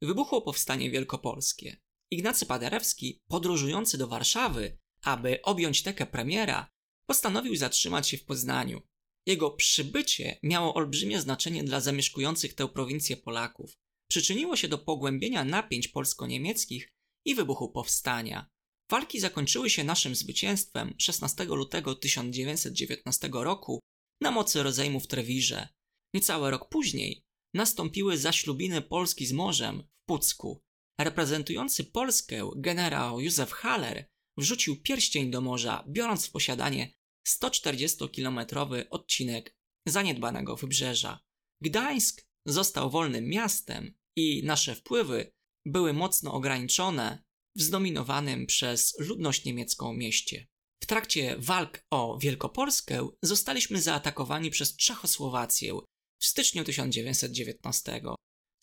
wybuchło 0.01 0.41
powstanie 0.41 0.91
wielkopolskie. 0.91 1.77
Ignacy 2.11 2.45
Paderewski, 2.45 3.19
podróżujący 3.27 3.97
do 3.97 4.07
Warszawy, 4.07 4.77
aby 5.03 5.41
objąć 5.41 5.83
tekę 5.83 6.05
premiera, 6.05 6.69
postanowił 7.09 7.55
zatrzymać 7.55 8.09
się 8.09 8.17
w 8.17 8.25
Poznaniu. 8.25 8.81
Jego 9.25 9.51
przybycie 9.51 10.39
miało 10.43 10.73
olbrzymie 10.73 11.21
znaczenie 11.21 11.63
dla 11.63 11.81
zamieszkujących 11.81 12.53
tę 12.53 12.67
prowincję 12.67 13.17
Polaków. 13.17 13.73
Przyczyniło 14.09 14.55
się 14.55 14.67
do 14.67 14.77
pogłębienia 14.77 15.45
napięć 15.45 15.87
polsko-niemieckich 15.87 16.89
i 17.25 17.35
wybuchu 17.35 17.71
powstania. 17.71 18.49
Walki 18.91 19.19
zakończyły 19.19 19.69
się 19.69 19.83
naszym 19.83 20.15
zwycięstwem 20.15 20.95
16 20.97 21.43
lutego 21.43 21.95
1919 21.95 23.29
roku 23.33 23.79
na 24.21 24.31
mocy 24.31 24.63
rozejmu 24.63 24.99
w 24.99 25.07
Trewirze. 25.07 25.67
Niecały 26.13 26.51
rok 26.51 26.69
później 26.69 27.23
nastąpiły 27.53 28.17
zaślubiny 28.17 28.81
Polski 28.81 29.25
z 29.25 29.33
morzem 29.33 29.83
w 29.83 30.05
Pucku. 30.05 30.63
Reprezentujący 30.99 31.83
Polskę 31.83 32.49
generał 32.55 33.19
Józef 33.19 33.51
Haller 33.51 34.09
wrzucił 34.37 34.81
pierścień 34.81 35.31
do 35.31 35.41
morza, 35.41 35.83
biorąc 35.87 36.27
w 36.27 36.31
posiadanie 36.31 36.93
140-kilometrowy 37.27 38.85
odcinek 38.89 39.55
zaniedbanego 39.87 40.55
wybrzeża. 40.55 41.19
Gdańsk 41.61 42.25
został 42.45 42.89
wolnym 42.89 43.29
miastem 43.29 43.93
i 44.15 44.43
nasze 44.43 44.75
wpływy 44.75 45.31
były 45.65 45.93
mocno 45.93 46.33
ograniczone 46.33 47.23
w 47.55 47.61
zdominowanym 47.61 48.45
przez 48.45 48.99
ludność 48.99 49.45
niemiecką 49.45 49.93
mieście. 49.93 50.47
W 50.83 50.85
trakcie 50.85 51.35
walk 51.39 51.85
o 51.91 52.17
Wielkopolskę 52.17 53.09
zostaliśmy 53.23 53.81
zaatakowani 53.81 54.49
przez 54.49 54.75
Czechosłowację 54.75 55.79
w 56.19 56.25
styczniu 56.25 56.63
1919. 56.63 58.01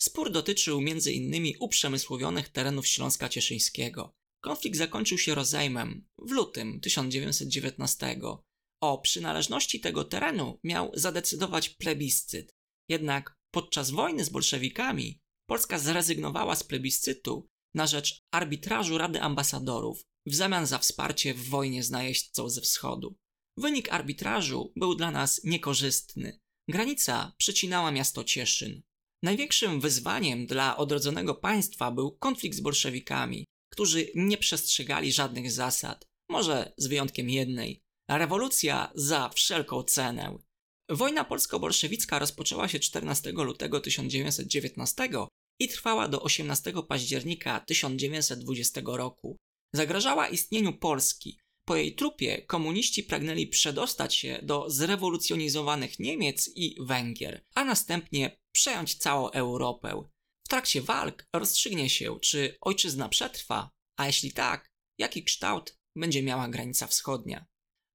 Spór 0.01 0.31
dotyczył 0.31 0.79
m.in. 0.79 1.53
uprzemysłowionych 1.59 2.49
terenów 2.49 2.87
Śląska 2.87 3.29
Cieszyńskiego. 3.29 4.13
Konflikt 4.43 4.77
zakończył 4.77 5.17
się 5.17 5.35
rozejmem 5.35 6.07
w 6.17 6.31
lutym 6.31 6.79
1919. 6.79 8.19
O 8.81 8.97
przynależności 8.97 9.79
tego 9.79 10.03
terenu 10.03 10.59
miał 10.63 10.91
zadecydować 10.93 11.69
plebiscyt. 11.69 12.53
Jednak 12.89 13.35
podczas 13.51 13.91
wojny 13.91 14.25
z 14.25 14.29
bolszewikami 14.29 15.19
Polska 15.49 15.79
zrezygnowała 15.79 16.55
z 16.55 16.63
plebiscytu 16.63 17.47
na 17.73 17.87
rzecz 17.87 18.21
arbitrażu 18.31 18.97
Rady 18.97 19.21
Ambasadorów 19.21 20.01
w 20.25 20.35
zamian 20.35 20.65
za 20.65 20.77
wsparcie 20.79 21.33
w 21.33 21.49
wojnie 21.49 21.83
z 21.83 21.91
najeźdźcą 21.91 22.49
ze 22.49 22.61
wschodu. 22.61 23.15
Wynik 23.57 23.89
arbitrażu 23.89 24.73
był 24.75 24.95
dla 24.95 25.11
nas 25.11 25.43
niekorzystny. 25.43 26.39
Granica 26.69 27.33
przecinała 27.37 27.91
miasto 27.91 28.23
Cieszyn. 28.23 28.81
Największym 29.23 29.81
wyzwaniem 29.81 30.45
dla 30.45 30.77
odrodzonego 30.77 31.35
państwa 31.35 31.91
był 31.91 32.11
konflikt 32.11 32.57
z 32.57 32.61
bolszewikami, 32.61 33.45
którzy 33.73 34.07
nie 34.15 34.37
przestrzegali 34.37 35.11
żadnych 35.11 35.51
zasad, 35.51 36.05
może 36.29 36.73
z 36.77 36.87
wyjątkiem 36.87 37.29
jednej 37.29 37.81
rewolucja 38.09 38.91
za 38.95 39.29
wszelką 39.29 39.83
cenę. 39.83 40.37
Wojna 40.89 41.23
polsko-bolszewicka 41.23 42.19
rozpoczęła 42.19 42.67
się 42.67 42.79
14 42.79 43.31
lutego 43.31 43.79
1919 43.79 45.09
i 45.59 45.67
trwała 45.67 46.07
do 46.07 46.21
18 46.21 46.73
października 46.87 47.59
1920 47.59 48.81
roku. 48.85 49.37
Zagrażała 49.75 50.27
istnieniu 50.27 50.73
Polski. 50.73 51.39
Po 51.67 51.75
jej 51.75 51.95
trupie 51.95 52.41
komuniści 52.41 53.03
pragnęli 53.03 53.47
przedostać 53.47 54.15
się 54.15 54.39
do 54.43 54.69
zrewolucjonizowanych 54.69 55.99
Niemiec 55.99 56.51
i 56.55 56.75
Węgier, 56.79 57.43
a 57.55 57.65
następnie 57.65 58.37
przejąć 58.51 58.95
całą 58.95 59.29
Europę. 59.29 60.03
W 60.45 60.49
trakcie 60.49 60.81
walk 60.81 61.25
rozstrzygnie 61.35 61.89
się, 61.89 62.19
czy 62.19 62.57
ojczyzna 62.61 63.09
przetrwa, 63.09 63.69
a 63.99 64.05
jeśli 64.05 64.31
tak, 64.33 64.67
jaki 64.99 65.23
kształt 65.23 65.77
będzie 65.95 66.23
miała 66.23 66.47
granica 66.47 66.87
wschodnia. 66.87 67.45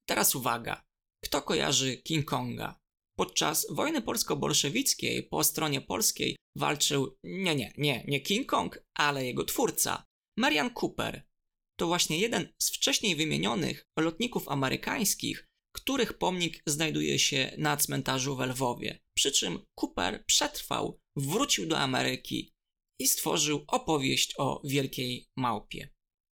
Teraz 0.08 0.34
uwaga. 0.34 0.82
Kto 1.24 1.42
kojarzy 1.42 1.96
King 1.96 2.26
Konga? 2.26 2.80
Podczas 3.18 3.66
wojny 3.70 4.02
polsko-bolszewickiej 4.02 5.22
po 5.22 5.44
stronie 5.44 5.80
polskiej 5.80 6.36
walczył 6.56 7.16
nie, 7.24 7.54
nie, 7.54 7.72
nie, 7.78 8.04
nie 8.08 8.20
King 8.20 8.46
Kong, 8.46 8.78
ale 8.94 9.26
jego 9.26 9.44
twórca, 9.44 10.04
Marian 10.38 10.70
Cooper. 10.80 11.31
To 11.82 11.86
właśnie 11.86 12.18
jeden 12.18 12.48
z 12.58 12.70
wcześniej 12.70 13.16
wymienionych 13.16 13.86
lotników 13.98 14.48
amerykańskich, 14.48 15.48
których 15.76 16.18
pomnik 16.18 16.62
znajduje 16.66 17.18
się 17.18 17.54
na 17.58 17.76
cmentarzu 17.76 18.36
w 18.36 18.40
Lwowie. 18.40 18.98
Przy 19.16 19.32
czym 19.32 19.58
Cooper 19.80 20.24
przetrwał, 20.26 21.00
wrócił 21.16 21.66
do 21.66 21.78
Ameryki 21.78 22.52
i 23.00 23.08
stworzył 23.08 23.64
opowieść 23.68 24.34
o 24.38 24.62
wielkiej 24.64 25.28
małpie. 25.36 25.88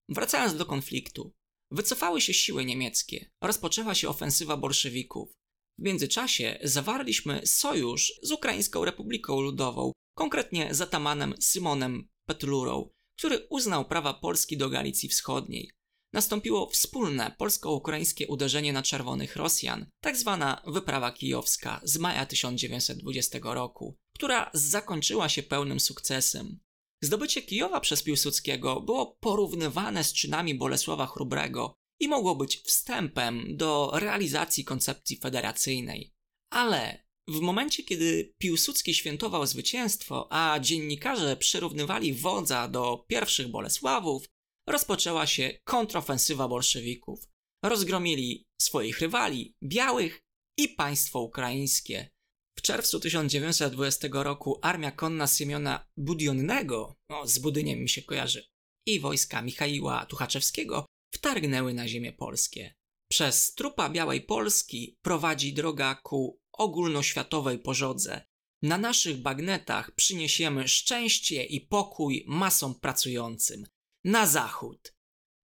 Wracając 0.09 0.57
do 0.57 0.67
konfliktu, 0.67 1.33
wycofały 1.73 2.21
się 2.21 2.35
siły 2.35 2.65
niemieckie, 2.65 3.31
rozpoczęła 3.43 3.95
się 3.95 4.09
ofensywa 4.09 4.57
bolszewików. 4.57 5.33
W 5.79 5.83
międzyczasie 5.83 6.59
zawarliśmy 6.63 7.47
sojusz 7.47 8.13
z 8.23 8.31
Ukraińską 8.33 8.85
Republiką 8.85 9.41
Ludową, 9.41 9.93
konkretnie 10.19 10.75
z 10.75 10.81
atamanem 10.81 11.35
Symonem 11.41 12.09
Petlurą, 12.29 12.91
który 13.21 13.47
uznał 13.51 13.85
prawa 13.85 14.15
Polski 14.15 14.57
do 14.57 14.71
Galicji 14.71 15.09
Wschodniej. 15.09 15.71
Nastąpiło 16.13 16.71
wspólne 16.71 17.35
polsko-ukraińskie 17.39 18.27
uderzenie 18.27 18.73
na 18.73 18.83
czerwonych 18.83 19.37
Rosjan, 19.37 19.87
tak 20.03 20.17
zwana 20.17 20.63
wyprawa 20.67 21.13
kijowska 21.13 21.81
z 21.85 21.99
maja 21.99 22.27
1920 22.27 23.39
roku, 23.43 23.97
która 24.15 24.51
zakończyła 24.55 25.29
się 25.29 25.43
pełnym 25.43 25.81
sukcesem. 25.81 26.61
Zdobycie 27.03 27.43
Kijowa 27.43 27.81
przez 27.81 28.03
Piłsudskiego 28.03 28.81
było 28.81 29.17
porównywane 29.21 30.05
z 30.05 30.13
czynami 30.13 30.55
Bolesława 30.55 31.07
Chrubrego 31.07 31.75
i 32.01 32.09
mogło 32.09 32.37
być 32.37 32.57
wstępem 32.57 33.57
do 33.57 33.91
realizacji 33.95 34.65
koncepcji 34.65 35.17
federacyjnej. 35.17 36.13
Ale 36.53 37.05
w 37.31 37.41
momencie, 37.41 37.83
kiedy 37.83 38.35
Piłsudski 38.39 38.95
świętował 38.95 39.47
zwycięstwo, 39.47 40.29
a 40.31 40.59
dziennikarze 40.61 41.37
przyrównywali 41.37 42.15
wodza 42.15 42.69
do 42.69 43.05
pierwszych 43.09 43.49
Bolesławów, 43.49 44.27
rozpoczęła 44.69 45.27
się 45.27 45.59
kontrofensywa 45.65 46.49
bolszewików. 46.49 47.29
Rozgromili 47.65 48.47
swoich 48.63 49.01
rywali, 49.01 49.55
białych 49.65 50.21
i 50.59 50.69
państwo 50.69 51.21
ukraińskie. 51.21 52.11
W 52.59 52.63
czerwcu 52.63 53.01
1920 53.01 54.09
roku 54.13 54.59
armia 54.63 54.91
konna 54.91 55.27
Siemiona 55.27 55.87
Budionnego, 55.97 56.97
no, 57.11 57.27
z 57.27 57.39
Budyniem 57.39 57.79
mi 57.79 57.89
się 57.89 58.03
kojarzy, 58.03 58.47
i 58.87 59.01
wojska 59.01 59.43
Michaiła 59.43 60.07
Tuchaczewskiego 60.07 60.87
wtargnęły 61.15 61.75
na 61.75 61.89
ziemię 61.89 62.13
polskie. 62.13 62.75
Przez 63.13 63.55
trupa 63.55 63.91
Białej 63.91 64.21
Polski 64.21 64.97
prowadzi 65.03 65.53
droga 65.55 65.95
ku 65.95 66.40
ogólnoświatowej 66.53 67.59
pożodze. 67.59 68.25
Na 68.63 68.79
naszych 68.79 69.17
bagnetach 69.17 69.95
przyniesiemy 69.95 70.69
szczęście 70.69 71.45
i 71.45 71.61
pokój 71.61 72.25
masom 72.29 72.75
pracującym. 72.75 73.67
Na 74.05 74.27
zachód. 74.27 74.95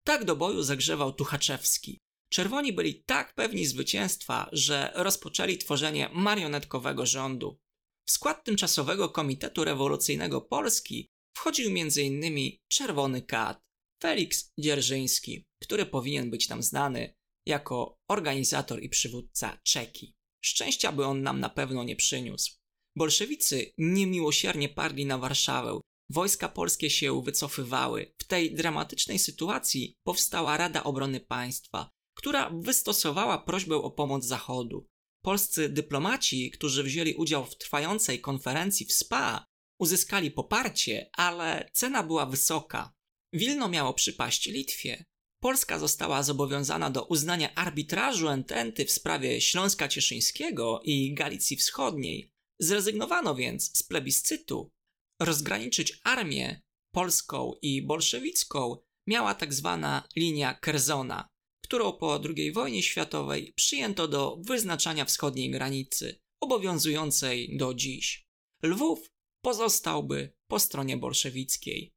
Tak 0.04 0.26
do 0.26 0.36
boju 0.36 0.64
zagrzewał 0.64 1.14
Tuchaczewski. 1.14 2.00
Czerwoni 2.30 2.74
byli 2.74 3.04
tak 3.04 3.34
pewni 3.34 3.66
zwycięstwa, 3.66 4.50
że 4.52 4.92
rozpoczęli 4.96 5.58
tworzenie 5.58 6.10
marionetkowego 6.14 7.06
rządu. 7.06 7.60
W 8.08 8.12
skład 8.12 8.44
tymczasowego 8.44 9.10
Komitetu 9.10 9.64
Rewolucyjnego 9.64 10.42
Polski 10.42 11.08
wchodził 11.38 11.70
m.in. 11.70 12.52
Czerwony 12.68 13.22
Kat, 13.22 13.62
Felix 14.02 14.52
Dzierżyński, 14.60 15.44
który 15.62 15.86
powinien 15.86 16.30
być 16.30 16.50
nam 16.50 16.64
znany 16.64 17.14
jako 17.46 17.98
organizator 18.10 18.84
i 18.84 18.90
przywódca 18.90 19.58
Czeki. 19.64 20.16
Szczęścia 20.46 20.92
by 20.92 21.06
on 21.06 21.24
nam 21.24 21.40
na 21.40 21.50
pewno 21.50 21.84
nie 21.84 21.96
przyniósł. 21.96 22.56
Bolszewicy 22.96 23.72
niemiłosiernie 23.78 24.70
parli 24.70 25.06
na 25.06 25.18
Warszawę, 25.18 25.80
wojska 26.10 26.50
polskie 26.50 26.90
się 26.90 27.22
wycofywały. 27.22 28.14
W 28.22 28.24
tej 28.24 28.56
dramatycznej 28.56 29.20
sytuacji 29.20 29.96
powstała 30.04 30.58
Rada 30.58 30.84
Obrony 30.84 31.20
Państwa, 31.20 31.90
która 32.18 32.50
wystosowała 32.50 33.38
prośbę 33.38 33.76
o 33.76 33.92
pomoc 33.92 34.26
Zachodu. 34.26 34.88
Polscy 35.24 35.70
dyplomaci, 35.70 36.52
którzy 36.52 36.84
wzięli 36.84 37.14
udział 37.14 37.46
w 37.46 37.58
trwającej 37.58 38.22
konferencji 38.22 38.86
w 38.86 38.94
SPA, 38.94 39.46
uzyskali 39.80 40.32
poparcie, 40.32 41.10
ale 41.14 41.70
cena 41.74 42.04
była 42.04 42.26
wysoka. 42.26 42.94
Wilno 43.34 43.70
miało 43.70 43.94
przypaść 43.94 44.46
Litwie. 44.46 45.06
Polska 45.40 45.80
została 45.80 46.24
zobowiązana 46.24 46.90
do 46.90 47.06
uznania 47.06 47.56
arbitrażu 47.56 48.28
ententy 48.28 48.86
w 48.86 48.92
sprawie 48.92 49.42
Śląska 49.42 49.88
Cieszyńskiego 49.88 50.82
i 50.84 51.14
Galicji 51.14 51.58
Wschodniej, 51.58 52.36
Zrezygnowano 52.60 53.36
więc 53.36 53.78
z 53.78 53.84
plebiscytu. 53.84 54.72
Rozgraniczyć 55.22 56.00
armię 56.04 56.62
polską 56.92 57.54
i 57.62 57.82
bolszewicką 57.82 58.78
miała 59.08 59.36
tak 59.36 59.54
zwana 59.54 60.08
linia 60.16 60.54
Kerzona, 60.54 61.30
którą 61.64 61.94
po 61.94 62.22
II 62.38 62.52
wojnie 62.52 62.84
światowej 62.84 63.54
przyjęto 63.56 64.08
do 64.08 64.38
wyznaczania 64.42 65.06
wschodniej 65.06 65.52
granicy, 65.52 66.20
obowiązującej 66.40 67.58
do 67.58 67.74
dziś. 67.74 68.26
Lwów 68.64 69.12
pozostałby 69.42 70.34
po 70.48 70.60
stronie 70.60 70.98
bolszewickiej. 70.98 71.94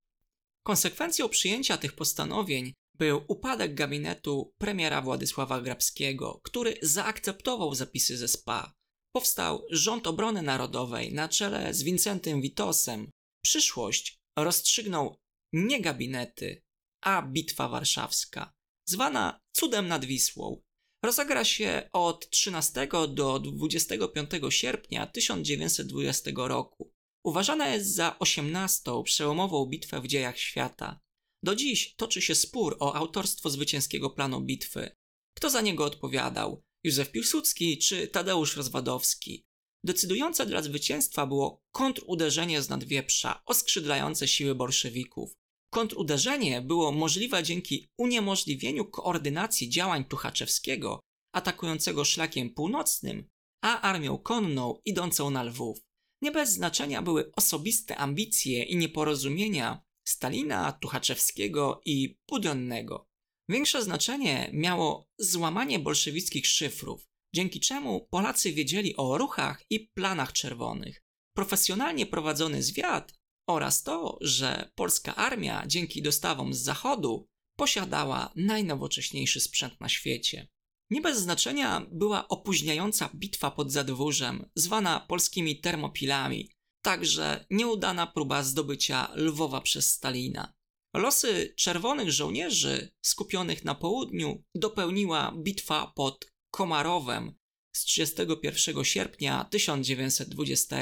Konsekwencją 0.62 1.28
przyjęcia 1.28 1.78
tych 1.78 1.92
postanowień 1.92 2.74
był 2.98 3.24
upadek 3.28 3.74
gabinetu 3.74 4.54
premiera 4.58 5.02
Władysława 5.02 5.60
Grabskiego, 5.60 6.40
który 6.44 6.78
zaakceptował 6.82 7.74
zapisy 7.74 8.16
ze 8.16 8.28
SPA. 8.28 8.74
Powstał 9.12 9.66
rząd 9.70 10.06
obrony 10.06 10.42
narodowej 10.42 11.14
na 11.14 11.28
czele 11.28 11.74
z 11.74 11.82
Wincentym 11.82 12.40
Witosem. 12.40 13.10
Przyszłość 13.44 14.18
rozstrzygnął 14.38 15.16
nie 15.52 15.80
gabinety, 15.80 16.62
a 17.00 17.22
Bitwa 17.22 17.68
Warszawska, 17.68 18.52
zwana 18.88 19.40
Cudem 19.52 19.88
nad 19.88 20.04
Wisłą. 20.04 20.62
Rozegra 21.04 21.44
się 21.44 21.88
od 21.92 22.30
13 22.30 22.88
do 23.08 23.38
25 23.38 24.30
sierpnia 24.48 25.06
1920 25.06 26.30
roku. 26.36 26.92
Uważana 27.24 27.68
jest 27.68 27.94
za 27.94 28.18
osiemnastą 28.18 29.02
przełomową 29.02 29.66
bitwę 29.66 30.00
w 30.00 30.06
dziejach 30.06 30.38
świata. 30.38 31.00
Do 31.42 31.54
dziś 31.54 31.94
toczy 31.96 32.22
się 32.22 32.34
spór 32.34 32.76
o 32.80 32.94
autorstwo 32.94 33.50
zwycięskiego 33.50 34.10
planu 34.10 34.40
bitwy. 34.40 34.90
Kto 35.36 35.50
za 35.50 35.60
niego 35.60 35.84
odpowiadał? 35.84 36.62
Józef 36.84 37.10
Piłsudski 37.10 37.78
czy 37.78 38.08
Tadeusz 38.08 38.56
Rozwadowski? 38.56 39.44
Decydujące 39.84 40.46
dla 40.46 40.62
zwycięstwa 40.62 41.26
było 41.26 41.62
kontruderzenie 41.74 42.62
z 42.62 42.68
nadwieprza, 42.68 43.42
oskrzydlające 43.46 44.28
siły 44.28 44.54
bolszewików. 44.54 45.32
Kontruderzenie 45.72 46.62
było 46.62 46.92
możliwe 46.92 47.42
dzięki 47.42 47.88
uniemożliwieniu 47.98 48.84
koordynacji 48.84 49.68
działań 49.68 50.04
Tuchaczewskiego, 50.04 51.00
atakującego 51.34 52.04
szlakiem 52.04 52.50
północnym, 52.54 53.28
a 53.64 53.80
armią 53.80 54.18
konną 54.18 54.80
idącą 54.84 55.30
na 55.30 55.42
Lwów. 55.42 55.78
Nie 56.22 56.30
bez 56.30 56.52
znaczenia 56.52 57.02
były 57.02 57.32
osobiste 57.36 57.96
ambicje 57.96 58.62
i 58.64 58.76
nieporozumienia 58.76 59.82
Stalina, 60.08 60.72
Tuchaczewskiego 60.72 61.80
i 61.84 62.18
Budionnego. 62.28 63.08
Większe 63.48 63.82
znaczenie 63.82 64.50
miało 64.52 65.08
złamanie 65.18 65.78
bolszewickich 65.78 66.46
szyfrów, 66.46 67.08
dzięki 67.34 67.60
czemu 67.60 68.08
Polacy 68.10 68.52
wiedzieli 68.52 68.96
o 68.96 69.18
ruchach 69.18 69.64
i 69.70 69.80
planach 69.80 70.32
czerwonych. 70.32 71.02
Profesjonalnie 71.36 72.06
prowadzony 72.06 72.62
zwiad 72.62 73.14
oraz 73.48 73.82
to, 73.82 74.18
że 74.20 74.70
polska 74.74 75.16
armia 75.16 75.64
dzięki 75.66 76.02
dostawom 76.02 76.54
z 76.54 76.58
zachodu 76.58 77.28
posiadała 77.58 78.32
najnowocześniejszy 78.36 79.40
sprzęt 79.40 79.80
na 79.80 79.88
świecie. 79.88 80.48
Nie 80.90 81.00
bez 81.00 81.18
znaczenia 81.18 81.86
była 81.92 82.28
opóźniająca 82.28 83.10
bitwa 83.14 83.50
pod 83.50 83.72
Zadwórzem, 83.72 84.50
zwana 84.54 85.00
polskimi 85.00 85.60
termopilami, 85.60 86.50
także 86.88 87.46
nieudana 87.50 88.06
próba 88.06 88.42
zdobycia 88.42 89.12
Lwowa 89.14 89.60
przez 89.60 89.92
Stalina. 89.92 90.52
Losy 90.96 91.54
czerwonych 91.56 92.12
żołnierzy 92.12 92.90
skupionych 93.02 93.64
na 93.64 93.74
południu 93.74 94.42
dopełniła 94.54 95.32
bitwa 95.36 95.92
pod 95.96 96.32
Komarowem 96.50 97.34
z 97.76 97.84
31 97.84 98.84
sierpnia 98.84 99.44
1920. 99.44 100.76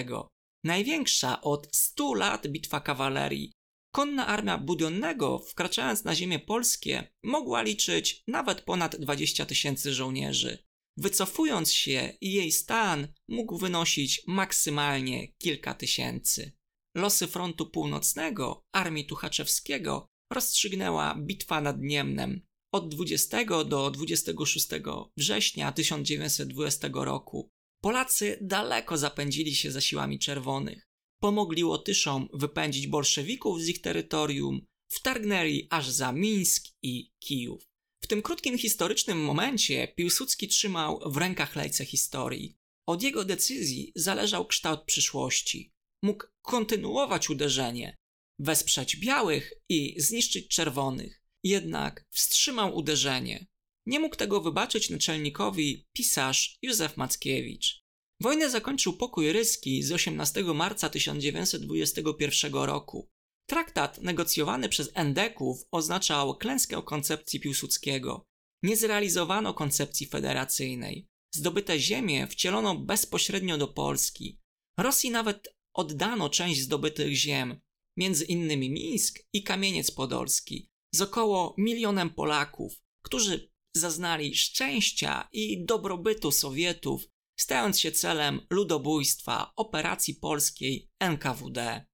Największa 0.64 1.40
od 1.40 1.76
100 1.76 2.14
lat 2.14 2.46
bitwa 2.46 2.80
kawalerii. 2.80 3.52
Konna 3.94 4.26
armia 4.26 4.58
Budionnego, 4.58 5.38
wkraczając 5.38 6.04
na 6.04 6.14
ziemię 6.14 6.38
polskie, 6.38 7.12
mogła 7.24 7.62
liczyć 7.62 8.22
nawet 8.28 8.60
ponad 8.60 8.96
20 8.96 9.46
tysięcy 9.46 9.94
żołnierzy. 9.94 10.58
Wycofując 10.96 11.72
się, 11.72 12.16
jej 12.20 12.52
stan 12.52 13.08
mógł 13.28 13.58
wynosić 13.58 14.22
maksymalnie 14.26 15.28
kilka 15.28 15.74
tysięcy. 15.74 16.52
Losy 16.96 17.26
frontu 17.26 17.70
północnego, 17.70 18.62
armii 18.74 19.06
Tuchaczewskiego, 19.06 20.06
rozstrzygnęła 20.32 21.14
bitwa 21.14 21.60
nad 21.60 21.76
Niemnem 21.80 22.40
od 22.72 22.94
20 22.94 23.64
do 23.64 23.90
26 23.90 24.68
września 25.16 25.72
1920 25.72 26.88
roku. 26.92 27.48
Polacy 27.82 28.38
daleko 28.40 28.98
zapędzili 28.98 29.54
się 29.54 29.70
za 29.70 29.80
siłami 29.80 30.18
czerwonych. 30.18 30.86
Pomogli 31.20 31.64
Łotyszom 31.64 32.28
wypędzić 32.32 32.86
bolszewików 32.86 33.62
z 33.62 33.68
ich 33.68 33.80
terytorium, 33.80 34.66
wtargnęli 34.90 35.66
aż 35.70 35.88
za 35.88 36.12
Mińsk 36.12 36.64
i 36.82 37.10
Kijów. 37.18 37.62
W 38.06 38.08
tym 38.08 38.22
krótkim 38.22 38.58
historycznym 38.58 39.24
momencie 39.24 39.88
Piłsudski 39.88 40.48
trzymał 40.48 41.00
w 41.06 41.16
rękach 41.16 41.56
lejce 41.56 41.84
historii. 41.84 42.56
Od 42.88 43.02
jego 43.02 43.24
decyzji 43.24 43.92
zależał 43.94 44.46
kształt 44.46 44.84
przyszłości. 44.84 45.72
Mógł 46.02 46.24
kontynuować 46.42 47.30
uderzenie, 47.30 47.96
wesprzeć 48.38 48.96
białych 48.96 49.52
i 49.68 49.94
zniszczyć 50.00 50.48
czerwonych. 50.48 51.22
Jednak 51.44 52.04
wstrzymał 52.10 52.76
uderzenie. 52.76 53.46
Nie 53.86 54.00
mógł 54.00 54.16
tego 54.16 54.40
wybaczyć 54.40 54.90
naczelnikowi 54.90 55.86
pisarz 55.92 56.58
Józef 56.62 56.96
Mackiewicz. 56.96 57.82
Wojnę 58.20 58.50
zakończył 58.50 58.96
pokój 58.96 59.32
ryski 59.32 59.82
z 59.82 59.92
18 59.92 60.44
marca 60.44 60.90
1921 60.90 62.54
roku. 62.54 63.10
Traktat 63.46 64.02
negocjowany 64.02 64.68
przez 64.68 64.90
Endeków 64.94 65.64
oznaczał 65.70 66.36
klęskę 66.36 66.82
koncepcji 66.82 67.40
Piłsudskiego. 67.40 68.24
Nie 68.62 68.76
zrealizowano 68.76 69.54
koncepcji 69.54 70.06
federacyjnej. 70.06 71.08
Zdobyte 71.34 71.78
ziemie 71.78 72.26
wcielono 72.26 72.74
bezpośrednio 72.74 73.58
do 73.58 73.68
Polski. 73.68 74.40
Rosji 74.78 75.10
nawet 75.10 75.48
oddano 75.74 76.28
część 76.28 76.60
zdobytych 76.60 77.14
ziem, 77.14 77.60
między 77.96 78.24
innymi 78.24 78.70
Mińsk 78.70 79.18
i 79.32 79.42
Kamieniec 79.42 79.90
Podolski, 79.90 80.70
z 80.94 81.00
około 81.00 81.54
milionem 81.58 82.10
Polaków, 82.10 82.80
którzy 83.02 83.50
zaznali 83.76 84.34
szczęścia 84.34 85.28
i 85.32 85.64
dobrobytu 85.64 86.32
Sowietów, 86.32 87.02
stając 87.40 87.80
się 87.80 87.92
celem 87.92 88.46
ludobójstwa 88.50 89.52
operacji 89.56 90.14
polskiej 90.14 90.90
NKWD. 91.00 91.86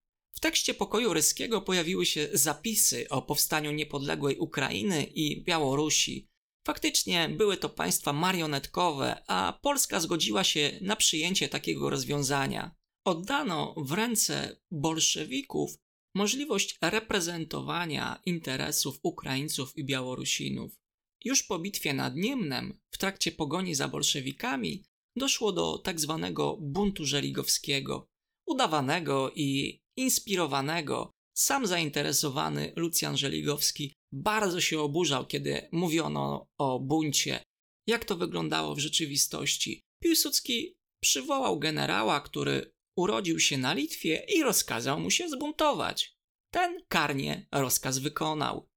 Tekście 0.42 0.74
pokoju 0.74 1.12
ryskiego 1.12 1.60
pojawiły 1.60 2.06
się 2.06 2.28
zapisy 2.32 3.08
o 3.08 3.22
powstaniu 3.22 3.72
niepodległej 3.72 4.38
Ukrainy 4.38 5.04
i 5.04 5.44
Białorusi. 5.44 6.28
Faktycznie 6.66 7.28
były 7.28 7.56
to 7.56 7.68
państwa 7.68 8.12
marionetkowe, 8.12 9.22
a 9.26 9.58
Polska 9.62 10.00
zgodziła 10.00 10.44
się 10.44 10.78
na 10.80 10.96
przyjęcie 10.96 11.48
takiego 11.48 11.90
rozwiązania. 11.90 12.74
Oddano 13.04 13.74
w 13.76 13.92
ręce 13.92 14.56
bolszewików 14.70 15.76
możliwość 16.14 16.78
reprezentowania 16.82 18.20
interesów 18.26 18.98
Ukraińców 19.02 19.76
i 19.76 19.84
Białorusinów. 19.84 20.72
Już 21.24 21.42
po 21.42 21.58
bitwie 21.58 21.94
nad 21.94 22.16
Niemnem, 22.16 22.80
w 22.90 22.98
trakcie 22.98 23.32
pogoni 23.32 23.74
za 23.74 23.88
bolszewikami, 23.88 24.84
doszło 25.16 25.52
do 25.52 25.78
tak 25.78 26.00
zwanego 26.00 26.56
buntu 26.60 27.04
żeligowskiego, 27.04 28.08
udawanego 28.46 29.32
i 29.34 29.81
inspirowanego. 29.96 31.10
Sam 31.36 31.66
zainteresowany 31.66 32.72
Lucjan 32.76 33.16
Żeligowski 33.16 33.94
bardzo 34.12 34.60
się 34.60 34.80
oburzał, 34.80 35.26
kiedy 35.26 35.68
mówiono 35.72 36.46
o 36.58 36.80
buncie. 36.80 37.42
Jak 37.86 38.04
to 38.04 38.16
wyglądało 38.16 38.74
w 38.74 38.78
rzeczywistości? 38.78 39.80
Piłsudski 40.02 40.74
przywołał 41.02 41.58
generała, 41.58 42.20
który 42.20 42.72
urodził 42.96 43.40
się 43.40 43.58
na 43.58 43.74
Litwie 43.74 44.26
i 44.28 44.42
rozkazał 44.42 45.00
mu 45.00 45.10
się 45.10 45.28
zbuntować. 45.28 46.14
Ten 46.52 46.78
karnie 46.88 47.46
rozkaz 47.52 47.98
wykonał. 47.98 48.68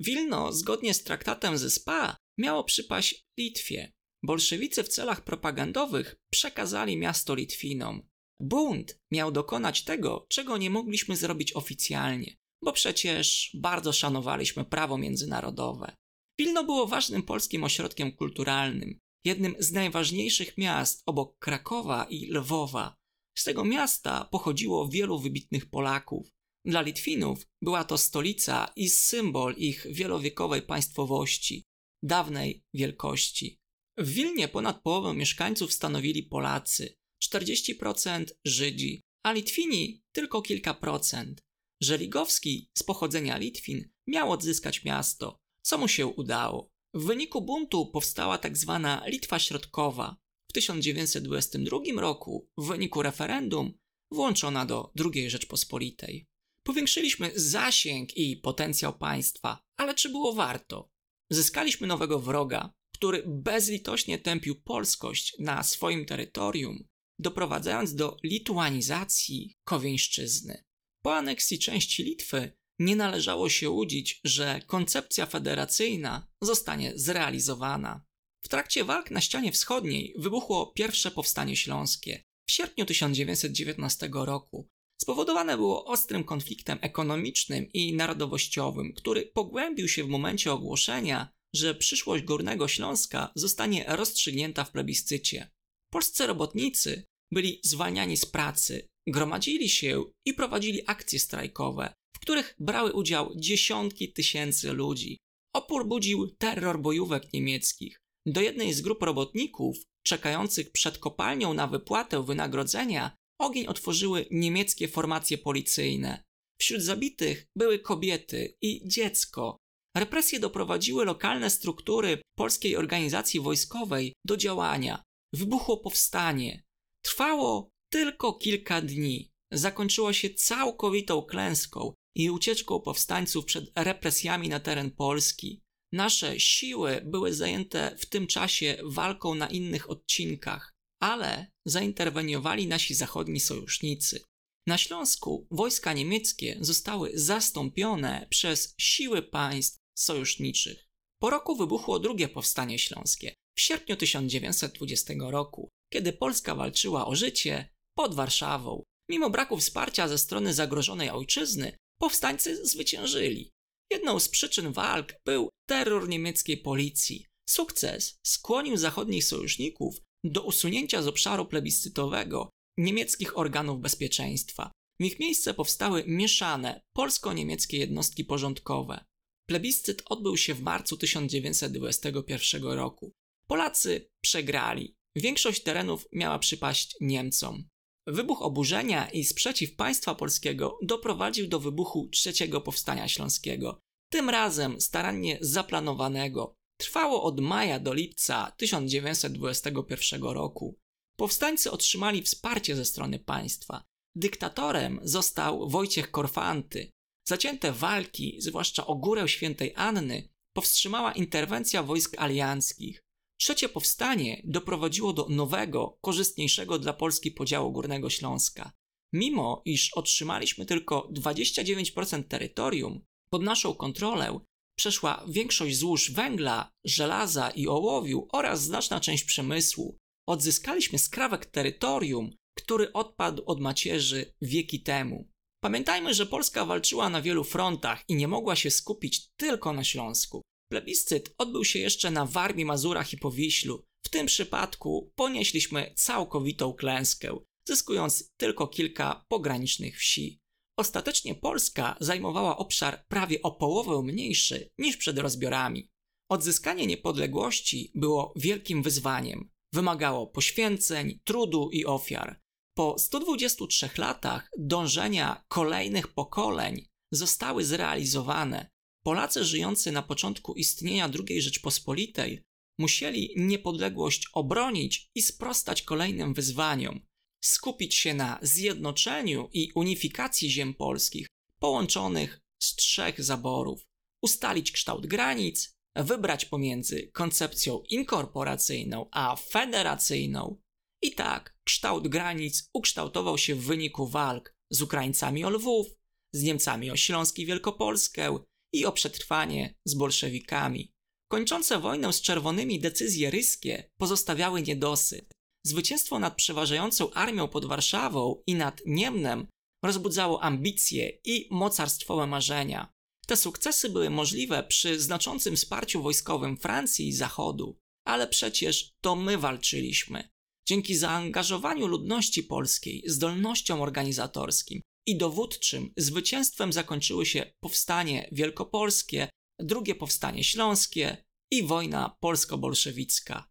Wilno, 0.00 0.52
zgodnie 0.52 0.94
z 0.94 1.04
traktatem 1.04 1.58
ze 1.58 1.70
SPA, 1.70 2.16
miało 2.38 2.64
przypaść 2.64 3.24
Litwie. 3.38 3.92
Bolszewicy 4.22 4.82
w 4.82 4.88
celach 4.88 5.24
propagandowych 5.24 6.16
przekazali 6.32 6.96
miasto 6.96 7.34
Litwinom. 7.34 8.09
Bunt 8.40 9.00
miał 9.10 9.32
dokonać 9.32 9.84
tego, 9.84 10.26
czego 10.28 10.58
nie 10.58 10.70
mogliśmy 10.70 11.16
zrobić 11.16 11.52
oficjalnie, 11.52 12.36
bo 12.62 12.72
przecież 12.72 13.50
bardzo 13.54 13.92
szanowaliśmy 13.92 14.64
prawo 14.64 14.98
międzynarodowe. 14.98 15.96
Wilno 16.38 16.64
było 16.64 16.86
ważnym 16.86 17.22
polskim 17.22 17.64
ośrodkiem 17.64 18.12
kulturalnym, 18.12 18.98
jednym 19.24 19.54
z 19.58 19.72
najważniejszych 19.72 20.58
miast 20.58 21.02
obok 21.06 21.38
Krakowa 21.38 22.06
i 22.10 22.30
Lwowa. 22.30 22.96
Z 23.38 23.44
tego 23.44 23.64
miasta 23.64 24.24
pochodziło 24.24 24.88
wielu 24.88 25.18
wybitnych 25.18 25.70
Polaków. 25.70 26.28
Dla 26.64 26.82
Litwinów 26.82 27.46
była 27.62 27.84
to 27.84 27.98
stolica 27.98 28.72
i 28.76 28.88
symbol 28.88 29.54
ich 29.56 29.86
wielowiekowej 29.90 30.62
państwowości, 30.62 31.64
dawnej 32.02 32.64
wielkości. 32.74 33.60
W 33.98 34.08
Wilnie 34.08 34.48
ponad 34.48 34.82
połowę 34.82 35.14
mieszkańców 35.14 35.72
stanowili 35.72 36.22
Polacy. 36.22 36.99
40% 37.24 38.24
Żydzi, 38.44 39.02
a 39.22 39.32
Litwini 39.32 40.02
tylko 40.12 40.42
kilka 40.42 40.74
procent. 40.74 41.40
Żeligowski 41.82 42.70
z 42.78 42.82
pochodzenia 42.82 43.36
Litwin 43.36 43.90
miał 44.06 44.32
odzyskać 44.32 44.84
miasto, 44.84 45.38
co 45.62 45.78
mu 45.78 45.88
się 45.88 46.06
udało. 46.06 46.70
W 46.94 47.04
wyniku 47.04 47.42
buntu 47.42 47.86
powstała 47.86 48.38
tak 48.38 48.56
zwana 48.56 49.06
Litwa 49.06 49.38
Środkowa. 49.38 50.16
W 50.50 50.52
1922 50.52 51.78
roku, 51.96 52.50
w 52.58 52.66
wyniku 52.66 53.02
referendum, 53.02 53.72
włączona 54.12 54.66
do 54.66 54.92
II 55.14 55.30
Rzeczpospolitej. 55.30 56.26
Powiększyliśmy 56.66 57.32
zasięg 57.34 58.16
i 58.16 58.36
potencjał 58.36 58.98
państwa, 58.98 59.62
ale 59.76 59.94
czy 59.94 60.08
było 60.08 60.32
warto? 60.32 60.90
Zyskaliśmy 61.30 61.86
nowego 61.86 62.18
wroga, 62.18 62.74
który 62.94 63.22
bezlitośnie 63.26 64.18
tępił 64.18 64.62
polskość 64.62 65.36
na 65.38 65.62
swoim 65.62 66.06
terytorium, 66.06 66.88
doprowadzając 67.20 67.94
do 67.94 68.16
lituanizacji 68.24 69.54
Kowieńszczyzny. 69.64 70.64
Po 71.02 71.16
aneksji 71.16 71.58
części 71.58 72.04
Litwy 72.04 72.52
nie 72.78 72.96
należało 72.96 73.48
się 73.48 73.70
łudzić, 73.70 74.20
że 74.24 74.60
koncepcja 74.66 75.26
federacyjna 75.26 76.26
zostanie 76.40 76.92
zrealizowana. 76.94 78.04
W 78.44 78.48
trakcie 78.48 78.84
walk 78.84 79.10
na 79.10 79.20
ścianie 79.20 79.52
wschodniej 79.52 80.14
wybuchło 80.18 80.66
pierwsze 80.66 81.10
powstanie 81.10 81.56
śląskie 81.56 82.22
w 82.48 82.52
sierpniu 82.52 82.84
1919 82.86 84.10
roku. 84.12 84.68
Spowodowane 85.02 85.56
było 85.56 85.84
ostrym 85.84 86.24
konfliktem 86.24 86.78
ekonomicznym 86.80 87.72
i 87.72 87.94
narodowościowym, 87.94 88.92
który 88.92 89.26
pogłębił 89.26 89.88
się 89.88 90.04
w 90.04 90.08
momencie 90.08 90.52
ogłoszenia, 90.52 91.32
że 91.54 91.74
przyszłość 91.74 92.24
Górnego 92.24 92.68
Śląska 92.68 93.32
zostanie 93.34 93.84
rozstrzygnięta 93.88 94.64
w 94.64 94.70
plebiscycie. 94.70 95.50
Polscy 95.90 96.26
robotnicy 96.26 97.06
byli 97.32 97.60
zwalniani 97.64 98.16
z 98.16 98.26
pracy, 98.26 98.88
gromadzili 99.08 99.68
się 99.68 100.04
i 100.26 100.34
prowadzili 100.34 100.82
akcje 100.86 101.18
strajkowe, 101.18 101.94
w 102.16 102.18
których 102.18 102.54
brały 102.58 102.92
udział 102.92 103.32
dziesiątki 103.36 104.12
tysięcy 104.12 104.72
ludzi. 104.72 105.18
Opór 105.54 105.88
budził 105.88 106.30
terror 106.30 106.80
bojówek 106.80 107.32
niemieckich. 107.32 108.00
Do 108.26 108.40
jednej 108.40 108.72
z 108.72 108.80
grup 108.80 109.02
robotników, 109.02 109.76
czekających 110.06 110.72
przed 110.72 110.98
kopalnią 110.98 111.54
na 111.54 111.66
wypłatę 111.66 112.24
wynagrodzenia, 112.24 113.16
ogień 113.40 113.66
otworzyły 113.66 114.26
niemieckie 114.30 114.88
formacje 114.88 115.38
policyjne. 115.38 116.22
Wśród 116.60 116.82
zabitych 116.82 117.46
były 117.56 117.78
kobiety 117.78 118.56
i 118.62 118.88
dziecko. 118.88 119.56
Represje 119.96 120.40
doprowadziły 120.40 121.04
lokalne 121.04 121.50
struktury 121.50 122.22
polskiej 122.38 122.76
organizacji 122.76 123.40
wojskowej 123.40 124.12
do 124.26 124.36
działania. 124.36 125.02
Wybuchło 125.34 125.76
powstanie. 125.76 126.62
Trwało 127.02 127.70
tylko 127.92 128.32
kilka 128.32 128.80
dni. 128.82 129.30
Zakończyło 129.52 130.12
się 130.12 130.30
całkowitą 130.30 131.22
klęską 131.22 131.94
i 132.16 132.30
ucieczką 132.30 132.80
powstańców 132.80 133.44
przed 133.44 133.64
represjami 133.76 134.48
na 134.48 134.60
teren 134.60 134.90
Polski. 134.90 135.60
Nasze 135.92 136.40
siły 136.40 137.02
były 137.04 137.34
zajęte 137.34 137.96
w 137.98 138.06
tym 138.06 138.26
czasie 138.26 138.78
walką 138.84 139.34
na 139.34 139.48
innych 139.48 139.90
odcinkach, 139.90 140.72
ale 141.02 141.46
zainterweniowali 141.66 142.66
nasi 142.66 142.94
zachodni 142.94 143.40
sojusznicy. 143.40 144.24
Na 144.66 144.78
Śląsku 144.78 145.46
wojska 145.50 145.92
niemieckie 145.92 146.56
zostały 146.60 147.10
zastąpione 147.14 148.26
przez 148.30 148.74
siły 148.80 149.22
państw 149.22 149.78
sojuszniczych. 149.98 150.86
Po 151.20 151.30
roku 151.30 151.56
wybuchło 151.56 151.98
drugie 151.98 152.28
powstanie 152.28 152.78
śląskie 152.78 153.34
w 153.56 153.60
sierpniu 153.60 153.96
1920 153.96 155.14
roku, 155.18 155.68
kiedy 155.92 156.12
Polska 156.12 156.54
walczyła 156.54 157.06
o 157.06 157.14
życie 157.14 157.68
pod 157.96 158.14
Warszawą. 158.14 158.82
Mimo 159.10 159.30
braku 159.30 159.56
wsparcia 159.56 160.08
ze 160.08 160.18
strony 160.18 160.54
zagrożonej 160.54 161.10
ojczyzny, 161.10 161.76
powstańcy 162.00 162.66
zwyciężyli. 162.66 163.50
Jedną 163.92 164.20
z 164.20 164.28
przyczyn 164.28 164.72
walk 164.72 165.14
był 165.26 165.48
terror 165.68 166.08
niemieckiej 166.08 166.56
policji. 166.56 167.26
Sukces 167.48 168.18
skłonił 168.26 168.76
zachodnich 168.76 169.24
sojuszników 169.24 170.00
do 170.24 170.42
usunięcia 170.42 171.02
z 171.02 171.06
obszaru 171.06 171.46
plebiscytowego 171.46 172.50
niemieckich 172.78 173.38
organów 173.38 173.80
bezpieczeństwa. 173.80 174.72
W 175.00 175.04
ich 175.04 175.18
miejsce 175.20 175.54
powstały 175.54 176.04
mieszane 176.06 176.80
polsko-niemieckie 176.96 177.78
jednostki 177.78 178.24
porządkowe. 178.24 179.04
Plebiscyt 179.48 180.02
odbył 180.06 180.36
się 180.36 180.54
w 180.54 180.62
marcu 180.62 180.96
1921 180.96 182.62
roku. 182.62 183.12
Polacy 183.46 184.10
przegrali. 184.20 184.94
Większość 185.16 185.62
terenów 185.62 186.08
miała 186.12 186.38
przypaść 186.38 186.96
Niemcom. 187.00 187.64
Wybuch 188.06 188.42
oburzenia 188.42 189.10
i 189.10 189.24
sprzeciw 189.24 189.76
państwa 189.76 190.14
polskiego 190.14 190.78
doprowadził 190.82 191.48
do 191.48 191.60
wybuchu 191.60 192.08
trzeciego 192.08 192.60
powstania 192.60 193.08
śląskiego. 193.08 193.80
Tym 194.12 194.30
razem 194.30 194.80
starannie 194.80 195.38
zaplanowanego. 195.40 196.54
Trwało 196.80 197.22
od 197.22 197.40
maja 197.40 197.80
do 197.80 197.94
lipca 197.94 198.52
1921 198.56 200.22
roku. 200.22 200.78
Powstańcy 201.16 201.70
otrzymali 201.70 202.22
wsparcie 202.22 202.76
ze 202.76 202.84
strony 202.84 203.18
państwa. 203.18 203.84
Dyktatorem 204.16 205.00
został 205.02 205.68
Wojciech 205.68 206.10
Korfanty. 206.10 206.90
Zacięte 207.28 207.72
walki, 207.72 208.36
zwłaszcza 208.38 208.86
o 208.86 208.94
górę 208.96 209.28
świętej 209.28 209.72
Anny, 209.76 210.28
powstrzymała 210.56 211.12
interwencja 211.12 211.82
wojsk 211.82 212.18
alianckich. 212.18 213.02
Trzecie 213.40 213.68
powstanie 213.68 214.42
doprowadziło 214.44 215.12
do 215.12 215.26
nowego, 215.28 215.98
korzystniejszego 216.00 216.78
dla 216.78 216.92
Polski 216.92 217.30
podziału 217.30 217.72
Górnego 217.72 218.10
Śląska. 218.10 218.72
Mimo 219.14 219.62
iż 219.64 219.92
otrzymaliśmy 219.92 220.66
tylko 220.66 221.08
29% 221.12 222.24
terytorium, 222.24 223.04
pod 223.32 223.42
naszą 223.42 223.74
kontrolę 223.74 224.40
przeszła 224.78 225.24
większość 225.28 225.76
złóż 225.76 226.10
węgla, 226.10 226.70
żelaza 226.86 227.50
i 227.50 227.68
ołowiu 227.68 228.28
oraz 228.32 228.62
znaczna 228.62 229.00
część 229.00 229.24
przemysłu. 229.24 229.96
Odzyskaliśmy 230.28 230.98
skrawek 230.98 231.46
terytorium, 231.46 232.30
który 232.58 232.92
odpadł 232.92 233.42
od 233.46 233.60
macierzy 233.60 234.34
wieki 234.42 234.82
temu. 234.82 235.28
Pamiętajmy, 235.64 236.14
że 236.14 236.26
Polska 236.26 236.64
walczyła 236.64 237.10
na 237.10 237.22
wielu 237.22 237.44
frontach 237.44 238.04
i 238.08 238.14
nie 238.14 238.28
mogła 238.28 238.56
się 238.56 238.70
skupić 238.70 239.28
tylko 239.36 239.72
na 239.72 239.84
Śląsku. 239.84 240.42
Plebiscyt 240.70 241.34
odbył 241.38 241.64
się 241.64 241.78
jeszcze 241.78 242.10
na 242.10 242.26
Warmii, 242.26 242.64
Mazurach 242.64 243.12
i 243.12 243.18
Powiślu. 243.18 243.84
W 244.06 244.08
tym 244.08 244.26
przypadku 244.26 245.12
ponieśliśmy 245.14 245.92
całkowitą 245.96 246.72
klęskę, 246.72 247.38
zyskując 247.68 248.30
tylko 248.36 248.68
kilka 248.68 249.24
pogranicznych 249.28 249.98
wsi. 249.98 250.40
Ostatecznie 250.78 251.34
Polska 251.34 251.96
zajmowała 252.00 252.56
obszar 252.56 253.04
prawie 253.08 253.42
o 253.42 253.50
połowę 253.50 254.02
mniejszy 254.02 254.68
niż 254.78 254.96
przed 254.96 255.18
rozbiorami. 255.18 255.90
Odzyskanie 256.30 256.86
niepodległości 256.86 257.92
było 257.94 258.32
wielkim 258.36 258.82
wyzwaniem. 258.82 259.50
Wymagało 259.72 260.26
poświęceń, 260.26 261.20
trudu 261.24 261.70
i 261.72 261.84
ofiar. 261.84 262.40
Po 262.76 262.98
123 262.98 263.90
latach 263.98 264.50
dążenia 264.58 265.44
kolejnych 265.48 266.08
pokoleń 266.08 266.86
zostały 267.12 267.64
zrealizowane. 267.64 268.70
Polacy 269.02 269.44
żyjący 269.44 269.92
na 269.92 270.02
początku 270.02 270.54
istnienia 270.54 271.10
II 271.28 271.42
Rzeczpospolitej 271.42 272.42
musieli 272.78 273.34
niepodległość 273.36 274.28
obronić 274.32 275.10
i 275.14 275.22
sprostać 275.22 275.82
kolejnym 275.82 276.34
wyzwaniom, 276.34 277.00
skupić 277.44 277.94
się 277.94 278.14
na 278.14 278.38
zjednoczeniu 278.42 279.48
i 279.52 279.72
unifikacji 279.74 280.50
ziem 280.50 280.74
polskich, 280.74 281.26
połączonych 281.58 282.40
z 282.62 282.74
trzech 282.74 283.24
zaborów, 283.24 283.86
ustalić 284.22 284.72
kształt 284.72 285.06
granic, 285.06 285.74
wybrać 285.96 286.44
pomiędzy 286.44 287.10
koncepcją 287.12 287.82
inkorporacyjną 287.90 289.06
a 289.10 289.36
federacyjną. 289.36 290.56
I 291.02 291.14
tak 291.14 291.58
kształt 291.64 292.08
granic 292.08 292.70
ukształtował 292.72 293.38
się 293.38 293.54
w 293.54 293.64
wyniku 293.64 294.06
walk 294.06 294.56
z 294.70 294.82
Ukraińcami 294.82 295.44
o 295.44 295.50
Lwów, 295.50 295.86
z 296.32 296.42
Niemcami 296.42 296.90
o 296.90 296.96
Śląsk 296.96 297.38
i 297.38 297.46
Wielkopolskę 297.46 298.38
i 298.72 298.86
o 298.86 298.92
przetrwanie 298.92 299.74
z 299.84 299.94
bolszewikami. 299.94 300.92
Kończące 301.30 301.78
wojnę 301.78 302.12
z 302.12 302.20
czerwonymi 302.20 302.80
decyzje 302.80 303.30
ryskie 303.30 303.90
pozostawiały 304.00 304.62
niedosyt. 304.62 305.32
Zwycięstwo 305.66 306.18
nad 306.18 306.36
przeważającą 306.36 307.12
armią 307.12 307.48
pod 307.48 307.64
Warszawą 307.64 308.42
i 308.46 308.54
nad 308.54 308.80
Niemnem 308.86 309.46
rozbudzało 309.84 310.42
ambicje 310.42 311.18
i 311.24 311.48
mocarstwowe 311.50 312.26
marzenia. 312.26 312.92
Te 313.26 313.36
sukcesy 313.36 313.88
były 313.88 314.10
możliwe 314.10 314.62
przy 314.62 315.00
znaczącym 315.00 315.56
wsparciu 315.56 316.02
wojskowym 316.02 316.56
Francji 316.56 317.08
i 317.08 317.12
Zachodu, 317.12 317.76
ale 318.06 318.28
przecież 318.28 318.90
to 319.00 319.16
my 319.16 319.38
walczyliśmy. 319.38 320.28
Dzięki 320.68 320.96
zaangażowaniu 320.96 321.86
ludności 321.86 322.42
polskiej, 322.42 323.02
zdolnościom 323.06 323.80
organizatorskim 323.80 324.80
i 325.06 325.16
dowódczym 325.16 325.92
zwycięstwem 325.96 326.72
zakończyły 326.72 327.26
się 327.26 327.52
powstanie 327.60 328.28
wielkopolskie, 328.32 329.28
drugie 329.60 329.94
powstanie 329.94 330.44
śląskie 330.44 331.24
i 331.52 331.62
wojna 331.62 332.16
polsko-bolszewicka. 332.20 333.48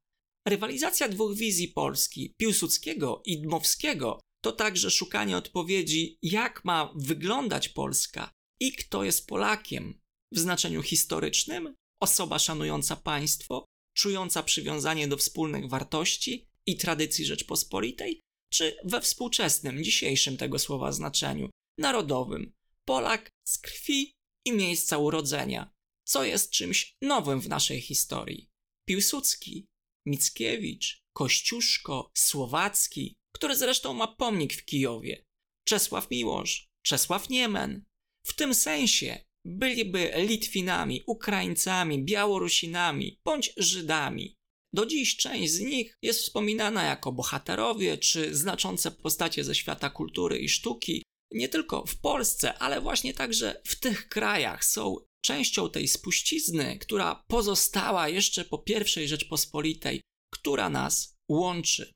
Rywalizacja 0.47 1.09
dwóch 1.09 1.35
wizji 1.35 1.67
Polski, 1.67 2.33
Piłsudskiego 2.37 3.21
i 3.25 3.41
Dmowskiego, 3.41 4.19
to 4.43 4.51
także 4.51 4.91
szukanie 4.91 5.37
odpowiedzi, 5.37 6.17
jak 6.21 6.65
ma 6.65 6.93
wyglądać 6.95 7.69
Polska 7.69 8.31
i 8.61 8.71
kto 8.71 9.03
jest 9.03 9.27
Polakiem 9.27 9.99
w 10.33 10.39
znaczeniu 10.39 10.81
historycznym, 10.81 11.75
osoba 12.01 12.39
szanująca 12.39 12.95
państwo, 12.95 13.65
czująca 13.97 14.43
przywiązanie 14.43 15.07
do 15.07 15.17
wspólnych 15.17 15.69
wartości 15.69 16.47
i 16.65 16.77
tradycji 16.77 17.25
Rzeczpospolitej, 17.25 18.21
czy 18.49 18.77
we 18.83 19.01
współczesnym, 19.01 19.83
dzisiejszym 19.83 20.37
tego 20.37 20.59
słowa 20.59 20.91
znaczeniu, 20.91 21.49
narodowym, 21.77 22.53
Polak 22.85 23.29
z 23.47 23.57
krwi 23.57 24.13
i 24.45 24.51
miejsca 24.51 24.97
urodzenia, 24.97 25.71
co 26.07 26.23
jest 26.23 26.51
czymś 26.51 26.95
nowym 27.01 27.41
w 27.41 27.49
naszej 27.49 27.81
historii. 27.81 28.49
Piłsudski, 28.87 29.65
Mickiewicz, 30.07 31.01
Kościuszko, 31.13 32.11
Słowacki, 32.17 33.15
który 33.35 33.55
zresztą 33.55 33.93
ma 33.93 34.07
pomnik 34.07 34.53
w 34.53 34.65
Kijowie, 34.65 35.23
Czesław 35.67 36.11
Miłosz, 36.11 36.67
Czesław 36.85 37.29
Niemen. 37.29 37.85
W 38.25 38.33
tym 38.35 38.53
sensie 38.53 39.25
byliby 39.45 40.11
Litwinami, 40.17 41.03
Ukraińcami, 41.07 42.03
Białorusinami 42.03 43.19
bądź 43.25 43.53
Żydami. 43.57 44.38
Do 44.73 44.85
dziś 44.85 45.17
część 45.17 45.53
z 45.53 45.59
nich 45.59 45.97
jest 46.01 46.19
wspominana 46.19 46.83
jako 46.83 47.11
bohaterowie 47.11 47.97
czy 47.97 48.35
znaczące 48.35 48.91
postacie 48.91 49.43
ze 49.43 49.55
świata 49.55 49.89
kultury 49.89 50.39
i 50.39 50.49
sztuki, 50.49 51.03
nie 51.31 51.49
tylko 51.49 51.85
w 51.85 51.99
Polsce, 51.99 52.57
ale 52.57 52.81
właśnie 52.81 53.13
także 53.13 53.61
w 53.65 53.79
tych 53.79 54.09
krajach 54.09 54.65
są 54.65 54.95
częścią 55.21 55.69
tej 55.69 55.87
spuścizny, 55.87 56.77
która 56.79 57.23
pozostała 57.27 58.09
jeszcze 58.09 58.45
po 58.45 58.63
I 59.03 59.07
Rzeczpospolitej, 59.07 60.01
która 60.33 60.69
nas 60.69 61.15
łączy. 61.29 61.93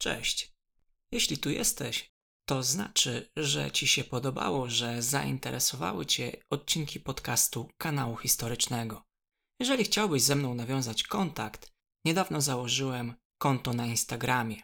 Cześć. 0.00 0.52
Jeśli 1.12 1.38
tu 1.38 1.50
jesteś, 1.50 2.08
to 2.48 2.62
znaczy, 2.62 3.28
że 3.36 3.70
Ci 3.70 3.88
się 3.88 4.04
podobało, 4.04 4.70
że 4.70 5.02
zainteresowały 5.02 6.06
Cię 6.06 6.42
odcinki 6.50 7.00
podcastu 7.00 7.70
kanału 7.78 8.16
historycznego. 8.16 9.07
Jeżeli 9.60 9.84
chciałbyś 9.84 10.22
ze 10.22 10.34
mną 10.34 10.54
nawiązać 10.54 11.02
kontakt, 11.02 11.72
niedawno 12.04 12.40
założyłem 12.40 13.14
konto 13.38 13.72
na 13.72 13.86
Instagramie, 13.86 14.62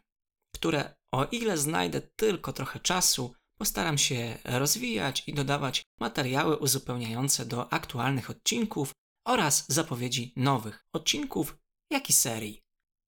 które 0.54 0.94
o 1.12 1.24
ile 1.24 1.58
znajdę 1.58 2.00
tylko 2.00 2.52
trochę 2.52 2.80
czasu, 2.80 3.34
postaram 3.58 3.98
się 3.98 4.38
rozwijać 4.44 5.28
i 5.28 5.34
dodawać 5.34 5.82
materiały 6.00 6.56
uzupełniające 6.56 7.46
do 7.46 7.72
aktualnych 7.72 8.30
odcinków 8.30 8.92
oraz 9.26 9.64
zapowiedzi 9.68 10.32
nowych 10.36 10.86
odcinków, 10.92 11.56
jak 11.90 12.10
i 12.10 12.12
serii. 12.12 12.62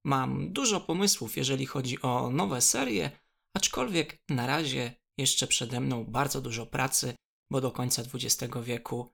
Mam 0.04 0.52
dużo 0.52 0.80
pomysłów, 0.80 1.36
jeżeli 1.36 1.66
chodzi 1.66 2.02
o 2.02 2.30
nowe 2.30 2.60
serie, 2.60 3.10
aczkolwiek 3.54 4.22
na 4.28 4.46
razie 4.46 4.94
jeszcze 5.18 5.46
przede 5.46 5.80
mną 5.80 6.04
bardzo 6.04 6.40
dużo 6.40 6.66
pracy, 6.66 7.14
bo 7.50 7.60
do 7.60 7.70
końca 7.70 8.02
XX 8.02 8.54
wieku 8.62 9.12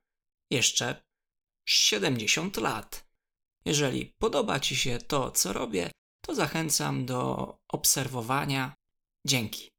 jeszcze 0.50 1.02
70 1.64 2.56
lat. 2.56 3.04
Jeżeli 3.64 4.12
podoba 4.18 4.60
Ci 4.60 4.76
się 4.76 4.98
to, 4.98 5.30
co 5.30 5.52
robię, 5.52 5.90
to 6.26 6.34
zachęcam 6.34 7.06
do 7.06 7.54
obserwowania. 7.68 8.74
Dzięki. 9.26 9.71